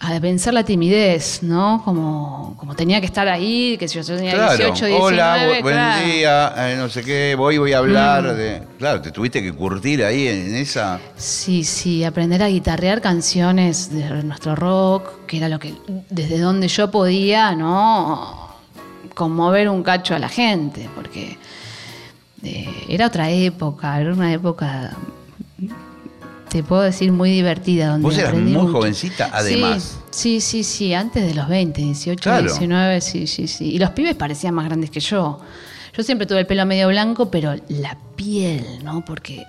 [0.00, 1.82] a vencer la timidez, ¿no?
[1.84, 4.56] Como, como tenía que estar ahí, que si yo tenía Claro.
[4.56, 6.06] 18, 19, Hola, bu- buen claro.
[6.06, 6.10] Mm.
[6.10, 8.62] día, eh, no sé qué, voy, voy a hablar de...
[8.78, 11.00] Claro, te tuviste que curtir ahí en esa...
[11.16, 15.74] Sí, sí, aprender a guitarrear canciones de nuestro rock, que era lo que,
[16.10, 18.46] desde donde yo podía, ¿no?
[19.14, 21.36] Conmover un cacho a la gente, porque
[22.44, 24.92] eh, era otra época, era una época,
[26.48, 27.88] te puedo decir, muy divertida.
[27.88, 28.72] Donde Vos eras muy mucho.
[28.72, 29.98] jovencita, además.
[30.10, 32.42] Sí, sí, sí, sí, antes de los 20, 18, Claro.
[32.42, 33.72] 19, sí, sí, sí.
[33.74, 35.40] Y los pibes parecían más grandes que yo.
[35.96, 39.04] Yo siempre tuve el pelo medio blanco, pero la piel, ¿no?
[39.04, 39.44] Porque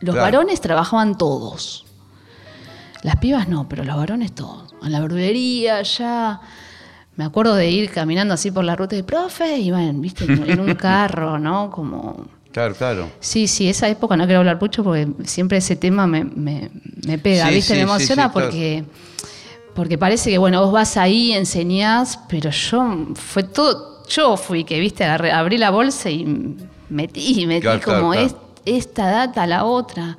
[0.00, 0.20] los Claro.
[0.22, 1.84] varones trabajaban todos.
[3.02, 4.74] Las pibas no, pero los varones todos.
[4.82, 6.40] En la verdulería, ya.
[7.16, 10.74] Me acuerdo de ir caminando así por la ruta de profe, iban, viste, en un
[10.76, 11.70] carro, ¿no?
[11.70, 12.24] Como.
[12.52, 13.10] Claro, claro.
[13.20, 16.70] Sí, sí, esa época no quiero hablar mucho porque siempre ese tema me, me-
[17.06, 17.74] me pega, Sí, ¿viste?
[17.74, 18.32] sí, me emociona sí, claro.
[18.50, 18.84] porque,
[19.74, 24.80] porque parece que, bueno, vos vas ahí, enseñás, pero yo, fue todo, yo fui que,
[24.80, 25.04] ¿viste?
[25.04, 26.24] Agarré- abrí la bolsa y
[26.88, 28.26] metí, metí claro, como claro.
[28.26, 28.34] es-
[28.64, 30.18] esta data, la otra.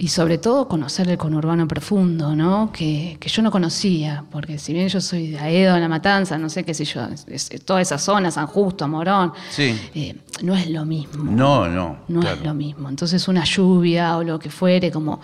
[0.00, 2.70] Y sobre todo conocer el conurbano profundo, ¿no?
[2.72, 6.48] Que, que yo no conocía, porque si bien yo soy de Aedo, La Matanza, no
[6.48, 9.76] sé qué sé yo, es- es- toda esa zona, San Justo, Morón, Sí.
[9.96, 11.24] eh, no es lo mismo.
[11.24, 11.98] No, no.
[12.06, 12.36] No claro.
[12.36, 12.88] es lo mismo.
[12.88, 15.20] Entonces una lluvia o lo que fuere, como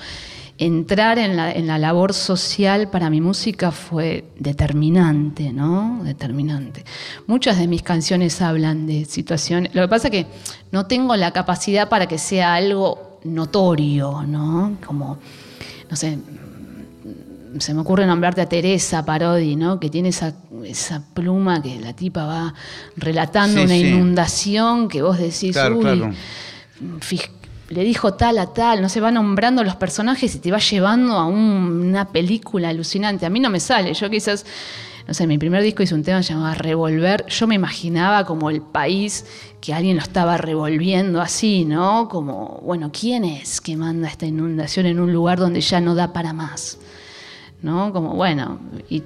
[0.58, 6.00] entrar en la, en la labor social para mi música fue determinante, ¿no?
[6.04, 6.84] Determinante.
[7.26, 9.74] Muchas de mis canciones hablan de situaciones.
[9.74, 10.26] Lo que pasa es que
[10.72, 14.76] no tengo la capacidad para que sea algo notorio, ¿no?
[14.86, 15.18] Como,
[15.90, 16.18] no sé,
[17.58, 19.78] se me ocurre nombrarte a Teresa Parodi, ¿no?
[19.78, 20.34] Que tiene esa,
[20.64, 22.54] esa pluma que la tipa va
[22.96, 23.86] relatando Sí, una sí.
[23.86, 26.12] inundación que vos decís, Claro, uy, claro.
[27.70, 31.14] le dijo tal a tal, no se va nombrando los personajes y te va llevando
[31.14, 33.24] a un- una película alucinante.
[33.26, 34.44] A mí no me sale, yo quizás,
[35.06, 38.62] no sé, mi primer disco hizo un tema llamado Revolver, yo me imaginaba como el
[38.62, 39.26] país
[39.60, 42.08] que alguien lo estaba revolviendo así, ¿no?
[42.08, 46.12] Como, bueno, ¿quién es que manda esta inundación en un lugar donde ya no da
[46.12, 46.78] para más?
[47.62, 47.92] ¿No?
[47.92, 49.02] Como, bueno, y-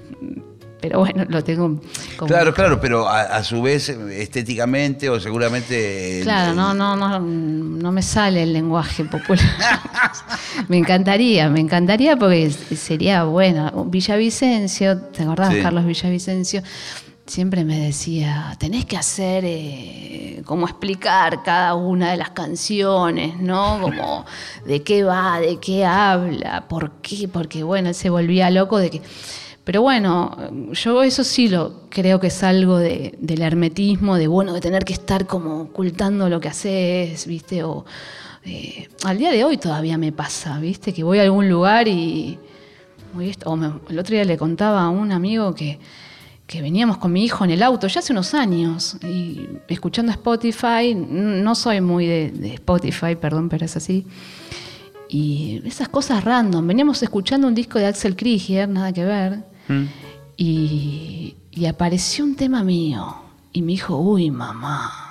[0.81, 1.81] pero bueno, lo tengo
[2.17, 2.29] como...
[2.29, 6.21] Claro, claro, pero a, a su vez estéticamente o seguramente...
[6.23, 9.45] Claro, el- no, no, no, no me sale el lenguaje popular.
[10.69, 13.85] me encantaría, me encantaría porque sería bueno.
[13.87, 15.61] Villavicencio, ¿te acordás, Sí.
[15.63, 16.63] Carlos Villavicencio?
[17.27, 23.81] Siempre me decía, tenés que hacer, eh, como explicar cada una de las canciones, ¿no?
[23.83, 24.25] Como
[24.65, 28.89] de qué va, de qué habla, por qué, porque bueno, él se volvía loco de
[28.91, 29.03] que...
[29.69, 30.35] Pero bueno,
[30.73, 34.83] yo eso sí lo creo que es algo de- del hermetismo, de bueno, de tener
[34.83, 37.63] que estar como ocultando lo que haces, ¿viste?
[37.65, 37.85] O
[38.47, 40.95] eh, al día de hoy todavía me pasa, ¿viste?
[40.95, 42.39] Que voy a algún lugar y.
[43.21, 45.79] el otro día le contaba a un amigo que,
[46.47, 50.95] que veníamos con mi hijo en el auto, ya hace unos años, y escuchando Spotify,
[50.95, 54.07] no soy muy de, de Spotify, perdón, pero es así.
[55.11, 56.67] Y esas cosas random.
[56.67, 59.58] Veníamos escuchando un disco de Axel Krieger, nada que ver.
[59.69, 59.85] Mm.
[60.37, 63.17] Y, y apareció un tema mío.
[63.53, 65.09] Y me dijo, uy, mamá.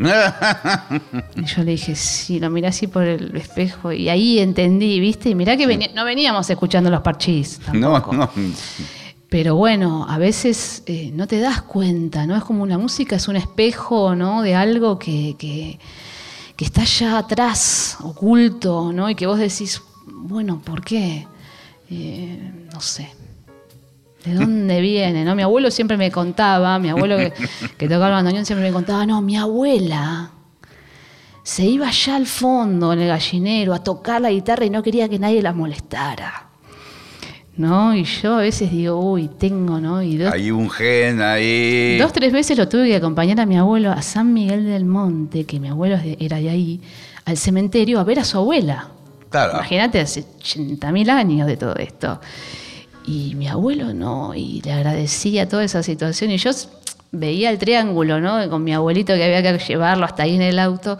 [1.36, 3.92] Y yo le dije, sí, lo miré así por el espejo.
[3.92, 5.30] Y ahí entendí, ¿viste?
[5.30, 7.60] Y mirá que no veníamos escuchando los parchís.
[7.72, 8.16] no, Tampoco.
[8.16, 8.30] no.
[9.28, 12.36] Pero bueno, a veces eh, no te das cuenta, ¿no?
[12.36, 14.42] Es como la música es un espejo, ¿no?
[14.42, 15.78] De algo que, que,
[16.56, 19.08] que está allá atrás, oculto, ¿no?
[19.08, 21.28] Y que vos decís, bueno, ¿por qué?
[21.90, 23.08] Eh, no sé.
[24.24, 25.24] ¿De dónde viene?
[25.24, 25.34] ¿no?
[25.34, 27.32] Mi abuelo siempre me contaba, mi abuelo que,
[27.78, 30.30] que tocaba el bandoneón siempre me contaba, no, mi abuela
[31.42, 35.08] se iba allá al fondo, en el gallinero, a tocar la guitarra y no quería
[35.08, 36.46] que nadie la molestara.
[37.56, 37.94] ¿No?
[37.94, 40.00] Y yo a veces digo, uy, tengo, ¿no?
[40.00, 41.98] Y dos, Hay un gen ahí.
[41.98, 45.44] dos, tres veces lo tuve que acompañar a mi abuelo a San Miguel del Monte,
[45.44, 46.80] que mi abuelo era de ahí,
[47.24, 48.88] al cementerio a ver a su abuela.
[49.28, 49.54] Claro.
[49.54, 52.20] Imagínate, hace 80.000 años de todo esto.
[53.06, 56.30] Y mi abuelo no, y le agradecía toda esa situación.
[56.30, 56.50] Y yo
[57.12, 58.48] veía el triángulo, ¿no?
[58.48, 60.98] Con mi abuelito que había que llevarlo hasta ahí en el auto.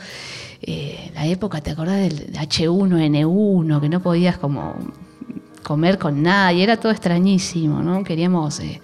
[0.62, 3.80] Eh, la época, ¿te acordás del H1N1?
[3.80, 4.76] Que no podías como
[5.62, 6.52] comer con nada.
[6.52, 8.02] Y era todo extrañísimo, ¿no?
[8.04, 8.80] Queríamos eh,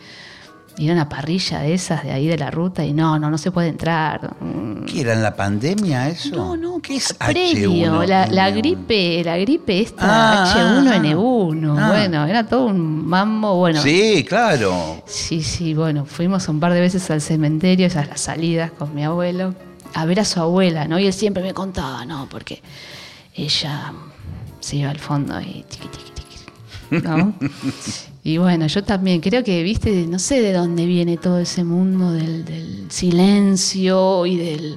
[0.79, 3.39] ir a una parrilla de esas de ahí de la ruta y no, no, no
[3.39, 4.37] se puede entrar.
[4.41, 6.37] Mm, ¿Qué era en la pandemia eso?
[6.37, 8.07] no, no, ¿qué es previo, H1N1?
[8.07, 11.89] la, la gripe, la gripe esta Ah, H1N1, ah.
[11.89, 13.81] bueno, era todo un mambo, bueno.
[13.81, 15.03] Sí, claro.
[15.07, 19.05] Sí, sí, bueno, fuimos un par de veces al cementerio, esas las salidas con mi
[19.05, 19.55] abuelo,
[19.95, 20.99] a ver a su abuela, ¿no?
[20.99, 22.61] Y él siempre me contaba, no, porque
[23.35, 23.93] ella
[24.61, 26.13] se iba al fondo y tiqui, tiqui,
[26.91, 27.35] ¿no?
[28.25, 32.13] y bueno, yo también creo que, viste, no sé de dónde viene todo ese mundo
[32.13, 34.77] del, del silencio y de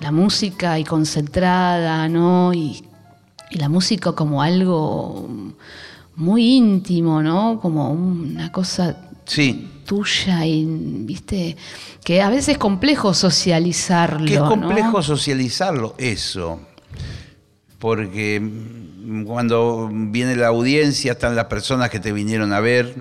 [0.00, 2.52] la música y concentrada, ¿no?
[2.52, 2.84] Y,
[3.50, 5.28] y la música como algo
[6.16, 7.58] muy íntimo, ¿no?
[7.60, 9.68] Como una cosa Sí.
[9.86, 11.56] tuya y, viste,
[12.04, 14.26] que a veces es complejo socializarlo.
[14.26, 14.48] Que es ¿no?
[14.48, 16.58] complejo socializarlo, eso.
[17.78, 18.40] Porque
[19.24, 22.94] cuando viene la audiencia, están las personas que te vinieron a ver.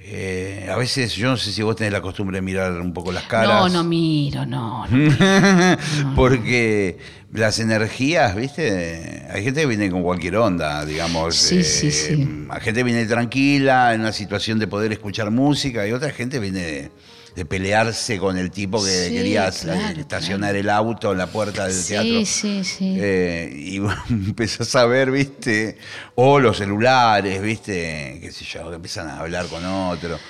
[0.00, 3.12] Eh, a veces, yo no sé si vos tenés la costumbre de mirar un poco
[3.12, 3.48] las caras.
[3.48, 4.86] No, no miro, no.
[4.86, 6.14] no.
[6.16, 6.98] Porque
[7.32, 9.26] las energías, ¿viste?
[9.30, 11.34] Hay gente que viene con cualquier onda, digamos.
[11.36, 12.46] Sí, sí, sí.
[12.50, 16.38] Hay gente que viene tranquila, en una situación de poder escuchar música, y otra gente
[16.38, 16.92] viene de,
[17.34, 20.58] de pelearse con el tipo que Sí, quería claro, estacionar claro.
[20.58, 22.20] el auto en la puerta del teatro.
[22.20, 22.96] Sí, sí, sí.
[23.00, 23.76] Eh, y
[24.10, 25.78] empezás a ver, ¿viste?
[26.14, 28.18] O los celulares, ¿viste?
[28.20, 30.20] Qué sé yo, que empiezan a hablar con otro.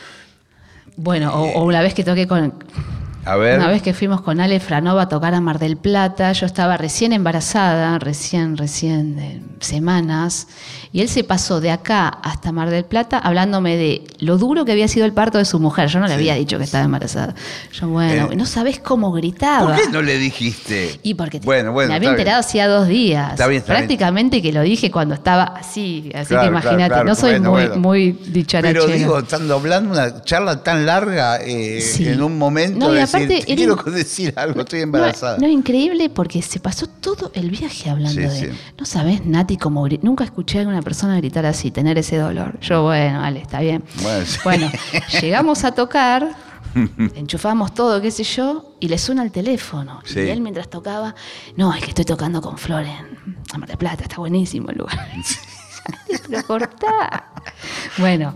[0.97, 2.55] Bueno, o, o una vez que toqué con,
[3.25, 3.59] A ver.
[3.61, 6.77] Una vez que fuimos con Ale Franova a tocar a Mar del Plata, yo estaba
[6.77, 10.49] recién embarazada, recién, recién de semanas,
[10.93, 14.73] y él se pasó de acá hasta Mar del Plata hablándome de lo duro que
[14.73, 15.89] había sido el parto de su mujer.
[15.89, 17.35] Yo no le había dicho que estaba embarazada.
[17.73, 19.75] Yo, bueno, Eh, no sabés cómo gritaba.
[19.77, 20.99] ¿Por qué no le dijiste?
[21.05, 23.33] Y porque bueno, bueno, me había enterado hacía dos días.
[23.35, 23.83] Está bien, está bien.
[23.87, 26.11] Prácticamente que lo dije cuando estaba así.
[26.13, 27.77] Así Claro, que imagínate, claro, no soy bueno, muy, bueno.
[27.81, 28.81] muy dicharachera.
[28.85, 32.09] Pero digo, estando hablando una charla tan larga eh, Sí.
[32.09, 35.39] en un momento No, aparte "Te quiero decir algo, estoy No, embarazada.
[35.39, 38.53] no, increíble porque se pasó todo el viaje hablando Sí, de.
[38.53, 38.59] sí.
[38.79, 42.59] No sabés, Nati, cómo Nunca escuché a alguna persona gritar así, tener ese dolor.
[42.61, 43.83] Yo, bueno, vale, está bien.
[44.03, 44.39] Bueno, sí.
[44.45, 44.71] Bueno,
[45.21, 46.35] llegamos a tocar,
[47.15, 50.01] enchufamos todo, qué sé yo, y le suena el teléfono.
[50.15, 51.15] Y él mientras tocaba,
[51.57, 54.79] no, es que estoy tocando con Flor en en Mar del Plata, está buenísimo el
[54.79, 54.99] lugar.
[56.29, 57.33] Pero cortá.
[57.99, 58.35] Bueno.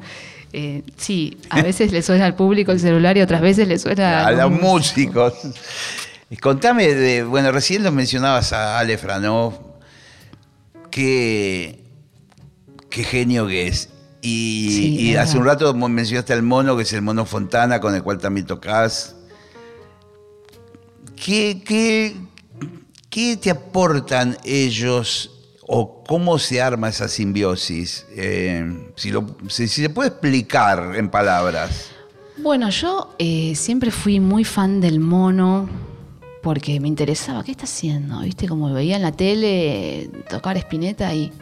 [0.53, 4.27] Eh, sí, a veces le suena al público el celular y otras veces le suena
[4.27, 5.35] a los músicos.
[6.41, 9.55] Contame de, bueno, recién lo mencionabas a Ale Franov,
[10.91, 11.85] qué,
[12.91, 13.91] qué genio que es.
[14.23, 17.81] Y, Sí, y es hace un rato mencionaste al mono, que es el mono Fontana,
[17.81, 19.15] con el cual también tocas.
[21.15, 22.17] ¿Qué, qué,
[23.09, 25.36] qué te aportan ellos
[25.68, 28.07] o cómo se arma esa simbiosis?
[28.14, 31.90] Eh, si, lo- si- si se puede explicar en palabras.
[32.38, 35.68] Bueno, yo eh, siempre fui muy fan del mono
[36.42, 37.42] porque me interesaba.
[37.42, 38.20] ¿Qué está haciendo?
[38.20, 38.46] ¿Viste?
[38.46, 41.33] Como veía en la tele tocar Espineta y.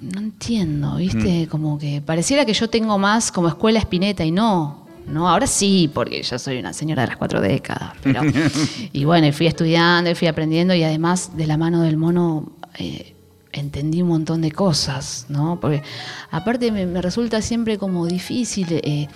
[0.00, 1.46] No entiendo, ¿viste?
[1.48, 4.81] Como que pareciera que yo tengo más como escuela Espineta y no.
[5.06, 7.92] No, ahora sí, porque yo soy una señora de las cuatro décadas.
[8.02, 8.22] Pero,
[8.92, 13.14] y bueno, fui estudiando y fui aprendiendo y además de la mano del mono eh,
[13.52, 15.58] entendí un montón de cosas, ¿no?
[15.60, 15.82] Porque
[16.30, 19.08] aparte me, me resulta siempre como difícil, eh,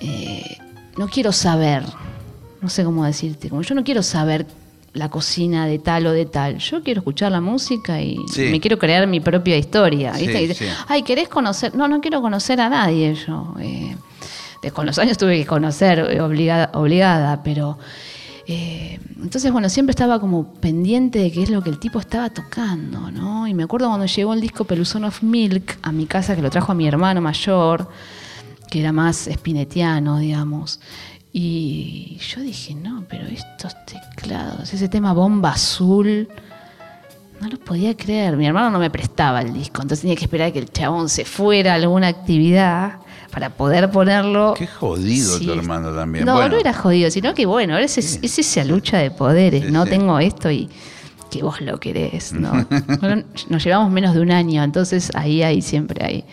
[0.00, 0.58] eh,
[0.96, 1.82] no quiero saber,
[2.62, 4.46] no sé cómo decirte, como yo no quiero saber
[4.94, 8.44] la cocina de tal o de tal, yo quiero escuchar la música y Sí.
[8.50, 10.32] me quiero crear mi propia historia, ¿viste?
[10.38, 10.74] Sí, Y dice, sí.
[10.88, 11.74] Ay, ¿querés conocer?
[11.74, 13.54] No, no quiero conocer a nadie yo.
[13.60, 13.94] eh,
[14.62, 17.78] de- con los años tuve que conocer eh, obligada, obligada pero...
[18.46, 22.30] eh, entonces, bueno, siempre estaba como pendiente de qué es lo que el tipo estaba
[22.30, 23.46] tocando, ¿no?
[23.48, 26.50] Y me acuerdo cuando llegó el disco Peluzón of Milk a mi casa, que lo
[26.50, 27.88] trajo a mi hermano mayor,
[28.70, 30.80] que era más espinetiano, digamos.
[31.32, 36.28] Y yo dije, no, pero estos teclados, ese tema bomba azul,
[37.40, 38.36] no lo podía creer.
[38.36, 41.24] Mi hermano no me prestaba el disco, entonces tenía que esperar que el chabón se
[41.24, 43.00] fuera a alguna actividad
[43.36, 44.54] para poder ponerlo.
[44.56, 45.44] Qué jodido Sí.
[45.44, 46.24] tu hermano también.
[46.24, 46.54] No, Bueno.
[46.54, 49.84] no era jodido, sino que bueno, es, es, es esa lucha de poderes, Sí, no
[49.84, 49.90] sí.
[49.90, 50.70] tengo esto y
[51.30, 52.66] que vos lo querés, ¿no?
[53.50, 56.24] Nos llevamos menos de un año, entonces ahí, ahí siempre hay,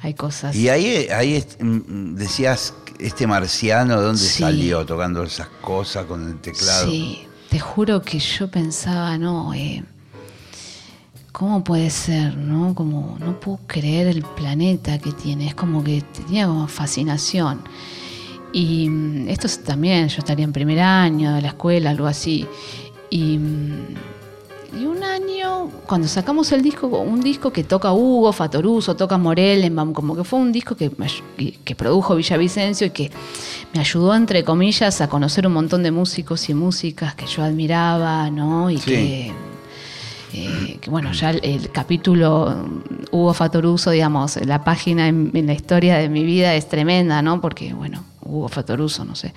[0.00, 0.54] hay cosas.
[0.54, 6.24] Y ahí, ahí est- mm, decías, este marciano, ¿de dónde salió tocando esas cosas con
[6.28, 6.88] el teclado?
[6.88, 9.82] Sí, te juro que yo pensaba, no, eh,
[11.36, 12.74] ¿cómo puede ser, no?
[12.74, 17.60] Como no puedo creer el planeta que tiene, es como que tenía como fascinación.
[18.54, 22.46] Y mm, esto es también, yo estaría en primer año de la escuela, algo así.
[23.10, 23.86] Y, mm,
[24.80, 29.92] y un año, cuando sacamos el disco, un disco que toca Hugo, Fatoruso, toca Morellenbaum,
[29.92, 30.90] como que fue un disco que,
[31.76, 33.10] produjo Villavicencio y que
[33.74, 38.30] me ayudó, entre comillas, a conocer un montón de músicos y músicas que yo admiraba,
[38.30, 38.70] ¿no?
[38.70, 38.90] Y Sí.
[38.90, 39.32] que,
[40.32, 45.98] eh, que, bueno, ya el, capítulo mm, Hugo Fatoruso, digamos, la página en, la historia
[45.98, 47.40] de mi vida es tremenda, ¿no?
[47.40, 49.32] Porque, bueno, Hugo Fatoruso, no sé.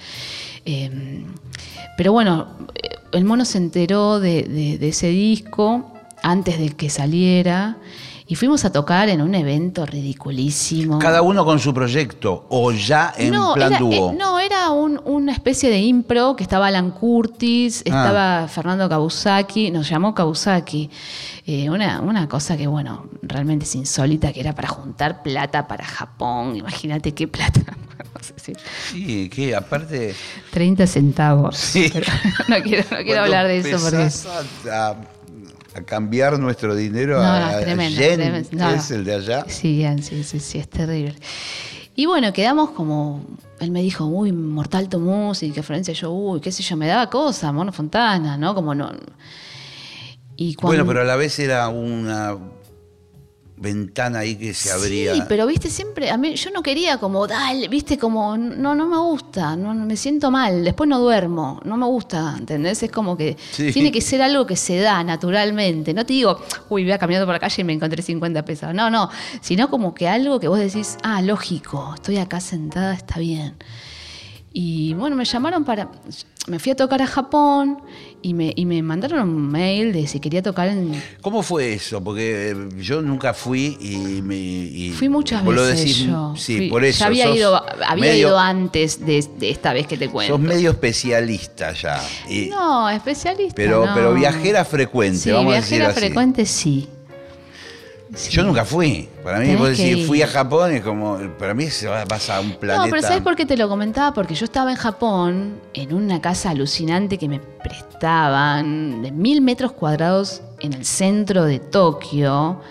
[0.66, 1.24] Eh,
[1.98, 7.78] pero bueno, eh, el mono se enteró de ese disco antes de que saliera
[8.32, 11.00] y fuimos a tocar en un evento ridiculísimo.
[11.00, 14.12] Cada uno con su proyecto, o ya en no, plan era, dúo.
[14.12, 17.90] eh, no, era un- una especie de impro que estaba Alan Curtis, Ah.
[17.90, 20.90] estaba Fernando Kabusaki, nos llamó Kabusaki.
[21.48, 25.84] Eh, una, una cosa que, bueno, realmente es insólita, que era para juntar plata para
[25.84, 26.56] Japón.
[26.56, 27.62] Imagínate qué plata.
[28.36, 28.54] Si-
[28.92, 30.14] Sí, que aparte.
[30.52, 31.58] 30 centavos.
[31.58, 31.90] Sí.
[31.92, 32.06] Pero
[32.48, 34.10] no quiero, no quiero hablar de eso porque.
[34.72, 34.96] a-
[35.76, 38.50] a cambiar nuestro dinero No, a, no, a tremendo, yen, tremendo.
[38.50, 39.46] que No, es el de allá.
[39.48, 41.16] Sí, sí, sí, sí, es terrible.
[41.96, 43.26] Y bueno, quedamos como.
[43.60, 47.10] Él me dijo, uy, mortal tu música, Florencia, yo, uy, qué sé yo, me daba
[47.10, 48.56] cosa, Mono Fontana, ¿no?
[48.56, 48.90] Como no.
[50.38, 52.38] Y cuando, Bueno, pero a la vez era una
[53.62, 55.14] ventana ahí que se abría.
[55.16, 58.88] Sí, pero viste, siempre, a mí, yo no quería como, dale, viste, como, no, no
[58.88, 62.82] me gusta, no, me siento mal, después no duermo, no me gusta, ¿entendés?
[62.84, 63.72] Es como que Sí.
[63.74, 65.94] tiene que ser algo que se da naturalmente.
[65.94, 66.40] No te digo,
[66.70, 68.74] uy, voy a caminando por la calle y me encontré 50 pesos.
[68.74, 69.10] No, no,
[69.42, 73.56] sino como que algo que vos decís, ah, lógico, estoy acá sentada, está bien.
[74.52, 75.92] Y bueno, me llamaron para.
[76.48, 77.82] Me fui a tocar a Japón
[78.22, 81.02] y me, y me mandaron un mail de si quería tocar en.
[81.22, 82.04] ¿Cómo fue eso?
[82.04, 84.36] Porque eh, yo nunca fui y me.
[84.38, 86.34] y- Fui muchas vos lo veces decís, yo.
[86.38, 87.00] Sí, Fui- por eso.
[87.00, 87.56] Ya había, ido,
[87.86, 90.34] había medio- ido antes de, de esta vez que te cuento.
[90.34, 92.02] Sos medio especialista ya.
[92.30, 93.54] y- No, especialista.
[93.56, 93.94] pero, no.
[93.94, 96.00] pero viajera frecuente, Sí, vamos a decir viajera así.
[96.00, 96.88] frecuente sí.
[98.16, 98.32] Sí.
[98.32, 99.08] Yo nunca fui.
[99.24, 101.18] Para mí, vos decís, fui a Japón y como.
[101.38, 102.86] Para mí se va- vas a un planeta.
[102.86, 104.14] No, pero ¿sabes por qué te lo comentaba?
[104.14, 109.72] Porque yo estaba en Japón, en una casa alucinante que me prestaban, de mil metros
[109.74, 112.62] cuadrados en el centro de Tokio.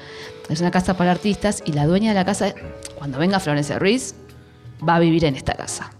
[0.48, 2.54] Es una casa para artistas y la dueña de la casa,
[2.96, 4.14] cuando venga Florencia Ruiz,
[4.86, 5.92] va a vivir en esta casa.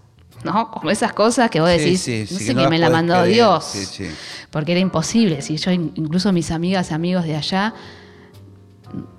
[0.43, 0.71] ¿No?
[0.71, 2.89] Como esas cosas que vos Sí, decís, sí, no sí, sé que no me la
[2.89, 3.33] mandó creer.
[3.35, 3.65] Dios.
[3.65, 4.09] Sí, sí.
[4.49, 5.41] Porque era imposible.
[5.41, 7.73] Si yo, incluso mis amigas y amigos de allá,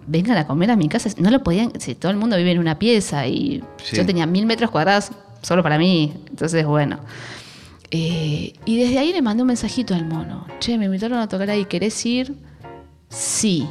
[0.06, 2.58] vengan a comer a mi casa, no lo podían, si todo el mundo vive en
[2.58, 3.96] una pieza y Sí.
[3.96, 5.10] yo tenía mil metros cuadrados
[5.42, 6.98] solo para mí, entonces bueno.
[7.92, 11.50] Eh, y desde ahí le mandé un mensajito al mono, che, me invitaron a tocar
[11.50, 12.34] ahí, ¿querés ir?
[13.08, 13.66] Sí,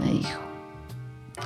[0.00, 0.40] me dijo.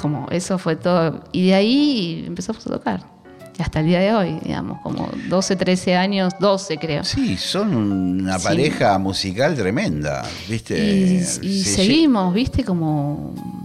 [0.00, 1.24] Como eso fue todo.
[1.32, 3.12] Y de ahí empezamos a tocar.
[3.59, 7.05] Hasta el día de hoy, digamos, como 12, 13 años, 12 creo.
[7.05, 8.44] Sí, son una Sí.
[8.48, 10.78] pareja musical tremenda, ¿viste?
[10.78, 11.20] Y, y
[11.62, 12.64] Se- seguimos, ¿viste?
[12.64, 13.61] Como.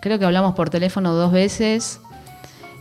[0.00, 2.00] Creo que hablamos por teléfono dos veces.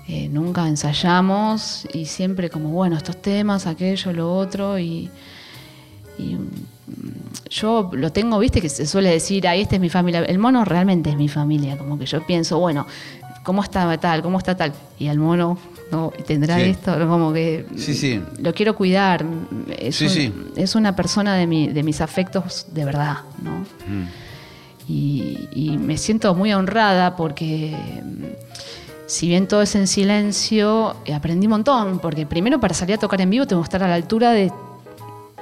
[0.09, 4.79] eh, nunca ensayamos y siempre como, bueno, estos temas, aquello, lo otro.
[4.79, 5.09] Y,
[6.17, 6.49] y, mm,
[7.49, 8.61] yo lo tengo, ¿viste?
[8.61, 10.21] Que se suele decir, ahí esta es mi familia.
[10.23, 11.77] El mono realmente es mi familia.
[11.77, 12.87] Como que yo pienso, bueno,
[13.43, 14.21] ¿cómo está tal?
[14.21, 14.71] ¿Cómo está tal?
[14.97, 15.57] Y al mono,
[15.91, 16.13] ¿no?
[16.17, 16.61] ¿Y ¿Tendrá Sí.
[16.69, 16.97] esto?
[17.07, 17.65] Como que.
[17.75, 18.21] Sí, sí.
[18.39, 19.25] Lo quiero cuidar.
[19.77, 23.51] Es, un- es una persona de, mi- de mis afectos de verdad, ¿no?
[23.59, 24.07] Mm.
[24.89, 28.23] Y, y me siento muy honrada porque mm,
[29.05, 32.99] si bien todo es en silencio, eh, aprendí un montón, porque primero para salir a
[32.99, 34.51] tocar en vivo tengo que estar a la altura de,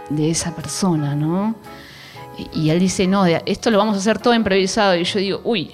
[0.10, 1.56] de esa persona, ¿no?
[2.54, 4.96] Y, y él dice, no, de- esto lo vamos a hacer todo improvisado.
[4.96, 5.72] Y yo digo, uy,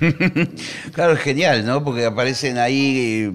[0.92, 1.84] Claro, es genial, ¿no?
[1.84, 3.32] Porque aparecen ahí eh,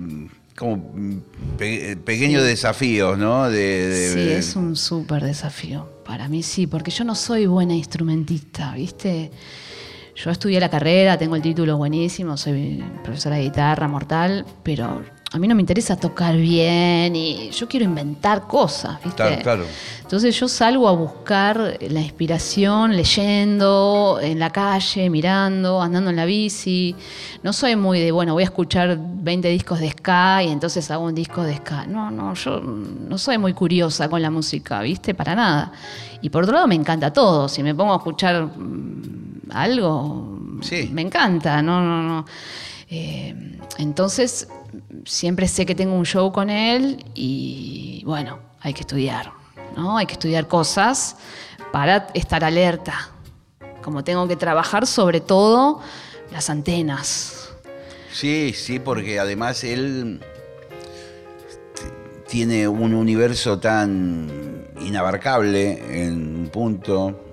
[0.57, 1.17] como mm,
[1.57, 3.49] pe- pequeños desafíos, ¿no?
[3.49, 5.87] De, de- sí, es un súper desafío.
[6.05, 9.31] Para mí sí, porque yo no soy buena instrumentista, ¿viste?
[10.15, 15.03] Yo estudié la carrera, tengo el título buenísimo, soy profesora de guitarra mortal, pero
[15.33, 19.15] a mí no me interesa tocar bien y yo quiero inventar cosas, ¿viste?
[19.15, 19.65] Claro, claro.
[20.01, 26.25] Entonces yo salgo a buscar la inspiración leyendo, en la calle, mirando, andando en la
[26.25, 26.93] bici.
[27.43, 31.05] No soy muy de, bueno, voy a escuchar 20 discos de ska y entonces hago
[31.05, 31.85] un disco de ska.
[31.87, 35.13] No, no, yo no soy muy curiosa con la música, ¿viste?
[35.13, 35.71] Para nada.
[36.21, 37.47] Y por otro lado me encanta todo.
[37.47, 40.89] Si me pongo a escuchar mm, algo, Sí.
[40.91, 41.61] me encanta.
[41.61, 42.25] No, no, no.
[42.93, 43.33] Eh,
[43.77, 44.49] entonces
[45.05, 49.31] siempre sé que tengo un show con él y bueno, hay que estudiar,
[49.77, 49.97] ¿no?
[49.97, 51.15] Hay que estudiar cosas
[51.71, 53.09] para estar alerta.
[53.81, 55.79] Como tengo que trabajar sobre todo
[56.31, 57.53] las antenas.
[58.11, 60.19] Sí, sí, porque además él
[62.27, 67.23] tiene un universo tan inabarcable en un punto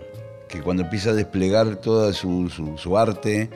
[0.49, 3.51] que cuando empieza a desplegar toda su arte,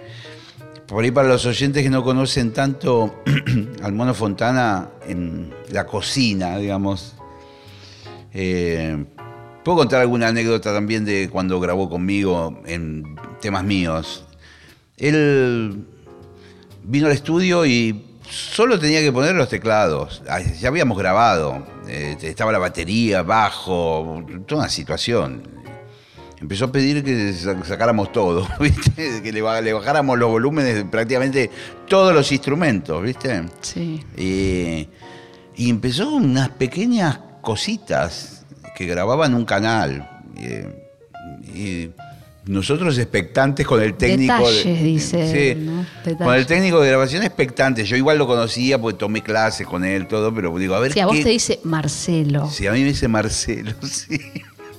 [0.92, 3.22] por ahí para los oyentes que no conocen tanto
[3.82, 7.14] al Mono Fontana en la cocina, digamos,
[8.34, 9.02] eh,
[9.64, 14.26] puedo contar alguna anécdota también de cuando grabó conmigo en temas míos.
[14.98, 15.82] Él
[16.84, 20.22] vino al estudio y solo tenía que poner los teclados.
[20.60, 25.61] Ya habíamos grabado, eh, estaba la batería, bajo, toda una situación.
[26.42, 29.22] Empezó a pedir que sa- sacáramos todo, ¿viste?
[29.22, 31.50] Que le, ba- le bajáramos los volúmenes de prácticamente
[31.88, 33.44] todos los instrumentos, ¿viste?
[33.60, 34.04] Sí.
[34.18, 34.88] Y,
[35.56, 38.44] y empezó unas pequeñas cositas
[38.76, 40.20] que grababa en un canal.
[40.36, 40.68] Eh,
[41.54, 41.90] y
[42.50, 44.50] nosotros expectantes con el técnico.
[44.50, 45.86] de- Detalles, dice Sí, él, ¿no?
[46.04, 46.18] Detalles.
[46.26, 47.88] Con el técnico de grabación expectantes.
[47.88, 50.98] Yo igual lo conocía porque tomé clases con él, todo, pero digo, a ver Si
[50.98, 52.50] a vos qué- te dice Marcelo.
[52.50, 54.18] Si a mí me dice Marcelo, sí.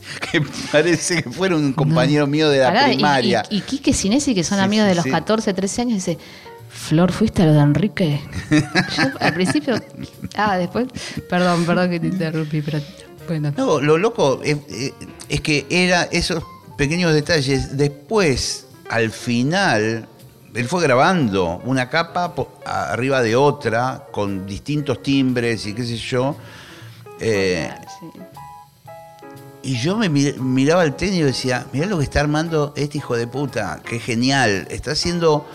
[0.32, 0.42] Que
[0.72, 3.44] parece que fuera un compañero mío de la Pará, primaria.
[3.50, 5.12] Y, y Quique Sinesi, que son Sí, amigos de los sí.
[5.12, 6.18] 14, 13 años, dice,
[6.70, 8.22] Flor, ¿fuiste a lo de Enrique?
[8.52, 9.76] Yo al principio,
[10.36, 10.88] ah, después,
[11.30, 12.80] perdón, perdón que te interrumpí, pero
[13.28, 13.54] bueno.
[13.56, 14.94] No, lo loco es, es-
[15.30, 16.44] es que era esos
[16.78, 17.78] pequeños detalles.
[17.78, 20.08] Después, al final,
[20.54, 22.34] él fue grabando una capa
[22.66, 26.36] arriba de otra, con distintos timbres y qué sé yo.
[27.20, 28.08] Eh, Sí.
[29.64, 32.98] Y yo me mir- miraba al técnico y decía, mirá lo que está armando este
[32.98, 34.68] hijo de puta, qué genial.
[34.70, 35.48] Está haciendo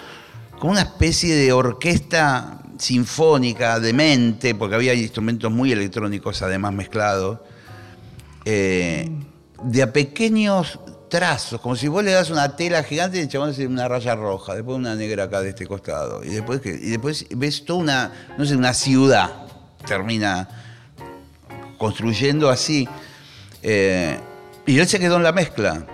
[0.59, 7.39] como una especie de orquesta sinfónica, demente, porque había instrumentos muy electrónicos además mezclados,
[8.45, 9.11] eh,
[9.63, 10.79] de pequeños
[11.09, 14.15] trazos, como si vos le das una tela gigante y el chabón hace una raya
[14.15, 18.13] roja, después una negra acá de este costado, y después, y después ves toda una,
[18.37, 19.31] no sé, una ciudad,
[19.87, 20.49] termina
[21.79, 22.89] construyendo así.
[23.63, 24.19] Eh,
[24.67, 25.87] y él se quedó en la mezcla,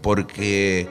[0.00, 0.88] porque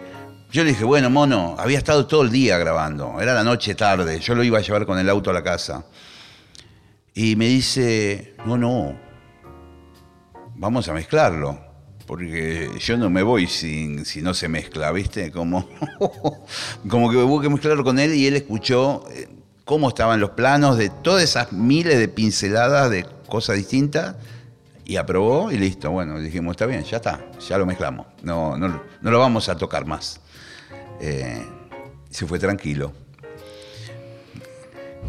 [0.51, 4.19] yo le dije, bueno, mono, había estado todo el día grabando, era la noche tarde,
[4.19, 5.85] yo lo iba a llevar con el auto a la casa.
[7.13, 8.97] Y me dice, no, no,
[10.55, 11.59] vamos a mezclarlo,
[12.05, 15.31] porque yo no me voy sin, si no se mezcla, ¿viste?
[15.31, 15.67] Como,
[16.89, 19.29] como que hubo que mezclarlo con él y él escuchó eh,
[19.63, 24.15] cómo estaban los planos de todas esas miles de pinceladas de cosas distintas
[24.85, 25.91] y aprobó y listo.
[25.91, 29.57] Bueno, dijimos, está bien, ya está, ya lo mezclamos, no, no, no lo vamos a
[29.57, 30.19] tocar más.
[31.01, 31.45] Eh,
[32.09, 32.93] se fue tranquilo.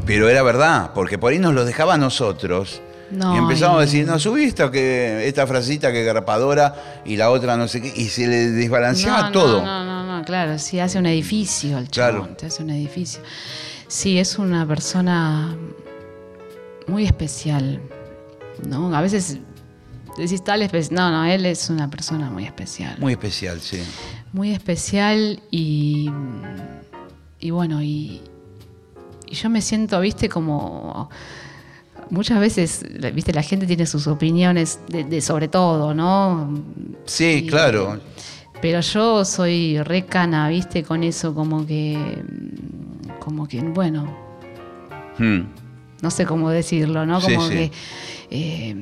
[0.04, 2.80] Pero era verdad, porque por ahí nos lo dejaba a nosotros.
[3.10, 7.68] y empezamos a decir, no subiste que esta frasita que garpadora y la otra no
[7.68, 9.62] sé qué, y se le desbalanceaba todo.
[9.64, 13.20] No, no, no, claro, sí hace un edificio el chabón, te hace un edificio.
[13.88, 15.56] Sí, es una persona
[16.88, 17.80] muy especial,
[18.66, 18.94] ¿no?
[18.94, 19.38] A veces
[20.16, 22.98] decís tal especial, no, no, él es una persona muy especial.
[22.98, 23.82] Muy especial, sí
[24.36, 26.10] muy especial y,
[27.40, 28.20] y bueno, y,
[29.28, 31.10] yo me siento, viste, como
[32.10, 36.62] muchas veces, viste, la gente tiene sus opiniones de, sobre todo, ¿no?
[37.06, 37.98] Sí, claro.
[38.60, 41.98] Pero yo soy recana, viste, con eso, como que,
[43.18, 44.14] como que, bueno,
[45.18, 45.40] hmm.
[46.02, 47.20] no sé cómo decirlo, ¿no?
[47.20, 47.72] Como que
[48.30, 48.76] eh,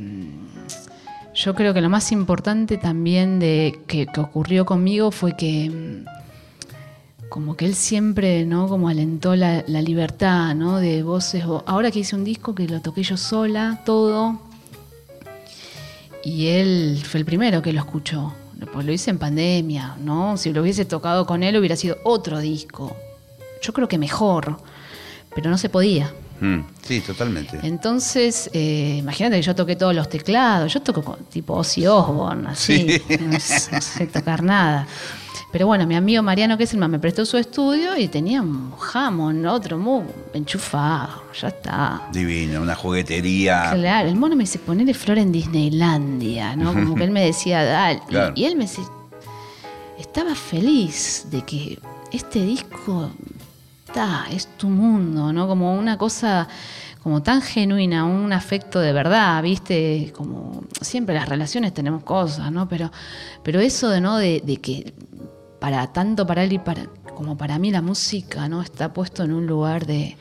[1.35, 7.57] yo creo que lo más importante también de que, ocurrió conmigo fue que mm, como
[7.57, 8.69] que él siempre, ¿no?
[8.69, 10.79] Como alentó la, libertad, ¿no?
[10.79, 11.45] De voces.
[11.67, 14.41] Ahora que hice un disco que lo toqué yo sola, todo.
[16.23, 18.33] Y él fue el primero que lo escuchó.
[18.73, 20.37] Pues lo hice en pandemia, ¿no?
[20.37, 22.97] Si lo hubiese tocado con él hubiera sido otro disco.
[23.61, 24.59] Yo creo que mejor,
[25.35, 26.13] pero no se podía.
[26.45, 27.59] Mm, sí, totalmente.
[27.63, 30.75] Entonces, eh, imagínate que yo toqué todos los teclados.
[30.75, 33.01] Yo toco con, tipo Ozzy Osbourne, así.
[33.19, 34.87] No, sé tocar nada.
[35.51, 39.79] Pero bueno, mi amigo Mariano Kesselman me prestó su estudio y tenía un Hammond, otro
[39.79, 40.03] muy
[40.35, 42.03] enchufado, ya está.
[42.13, 43.71] Divino, una juguetería.
[43.73, 46.73] Claro, el mono me dice, ponele flor en Disneylandia, ¿no?
[46.75, 48.03] Como que él me decía, dale.
[48.35, 48.85] Y, él me decía,
[49.99, 51.79] estaba feliz de que
[52.13, 53.11] este disco
[54.31, 55.47] es tu mundo, ¿no?
[55.47, 56.49] Como una cosa
[57.03, 60.11] como tan genuina, un afecto de verdad, ¿viste?
[60.17, 62.67] Como siempre las relaciones tenemos cosas, ¿no?
[62.67, 62.91] Pero,
[63.43, 64.17] pero eso de, ¿no?
[64.17, 64.95] De, que
[65.61, 68.63] para tanto para él y para, como para mí la música, ¿no?
[68.63, 70.17] Está puesto en un lugar de,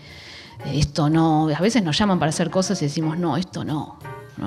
[0.66, 1.48] esto no.
[1.56, 3.98] A veces nos llaman para hacer cosas y decimos, no, esto no.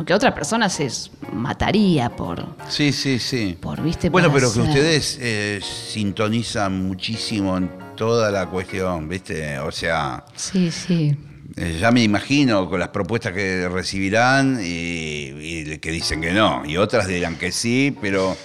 [0.04, 0.90] que otra persona se
[1.32, 2.46] mataría por.
[2.68, 3.56] Sí, sí, sí.
[3.58, 4.10] Por, ¿viste?
[4.10, 9.58] Bueno, pero que ustedes eh, sintonizan muchísimo en toda la cuestión, ¿viste?
[9.58, 10.24] O sea.
[10.36, 11.16] Sí, sí.
[11.56, 16.76] Eh, ya me imagino con las propuestas que recibirán y, que dicen que no, y
[16.76, 18.36] otras dirán que sí, pero.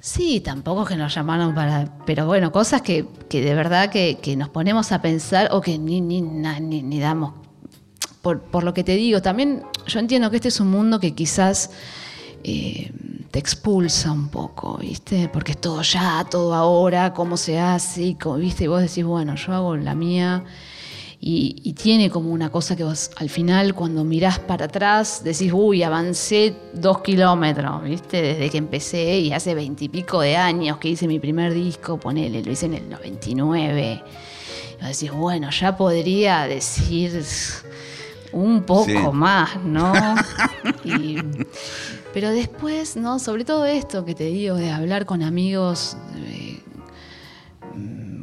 [0.00, 1.88] Sí, tampoco que nos llamaron para.
[2.06, 6.22] Pero bueno, cosas que, de verdad que, nos ponemos a pensar o que ni, ni,
[6.22, 7.34] ni, ni damos.
[8.20, 11.14] Por, por, lo que te digo, también yo entiendo que este es un mundo que
[11.14, 11.70] quizás.
[12.42, 12.90] Eh,
[13.30, 15.28] te expulsa un poco, ¿viste?
[15.32, 18.64] Porque es todo ya, todo ahora, cómo se hace, y, ¿viste?
[18.64, 20.44] Y vos decís, bueno, yo hago la mía.
[21.22, 25.82] Y, tiene como una cosa que vos al final cuando mirás para atrás decís, uy,
[25.82, 28.22] avancé dos kilómetros, ¿viste?
[28.22, 32.50] Desde que empecé y hace veintipico de años que hice mi primer disco, ponele, lo
[32.50, 34.02] hice en el 99.
[34.02, 37.22] Y vos decís, bueno, ya podría decir
[38.32, 39.92] un poco más, ¿no?
[40.84, 41.16] y,
[42.12, 43.18] pero después, ¿no?
[43.18, 45.96] Sobre todo esto que te digo, de hablar con amigos.
[47.74, 48.22] Mm,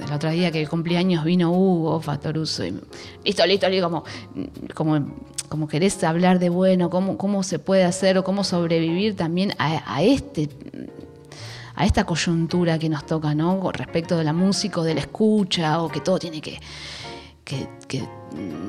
[0.00, 2.74] el otro día que el cumpleaños vino Hugo Fatoruso y
[3.24, 4.04] listo, listo, listo, como,
[4.74, 5.06] como,
[5.48, 10.02] como querés hablar de bueno, cómo, cómo se puede hacer o cómo sobrevivir también a,
[10.02, 10.48] este
[11.74, 13.70] a esta coyuntura que nos toca, ¿no?
[13.72, 16.58] Respecto de la música o de la escucha, o que todo tiene que,
[17.44, 17.68] que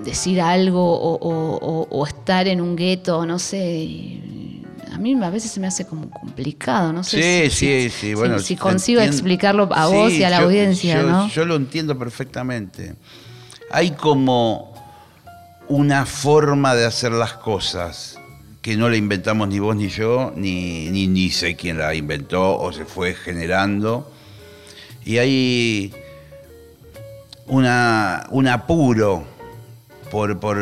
[0.03, 4.19] decir algo o, estar en un gueto, no sé.
[4.91, 7.49] A mí a veces se me hace como complicado, no sé.
[7.49, 8.13] Sí, si, sí, sí.
[8.13, 11.29] Bueno, si, consigo explicarlo a vos y a la audiencia, yo, ¿no?
[11.29, 12.95] Yo lo entiendo perfectamente.
[13.71, 14.73] Hay como
[15.69, 18.19] una forma de hacer las cosas
[18.61, 22.59] que no la inventamos ni vos ni yo, ni, ni, ni sé quién la inventó
[22.59, 24.11] o se fue generando.
[25.03, 25.93] Y hay
[27.47, 29.30] una, un apuro
[30.11, 30.57] por, por,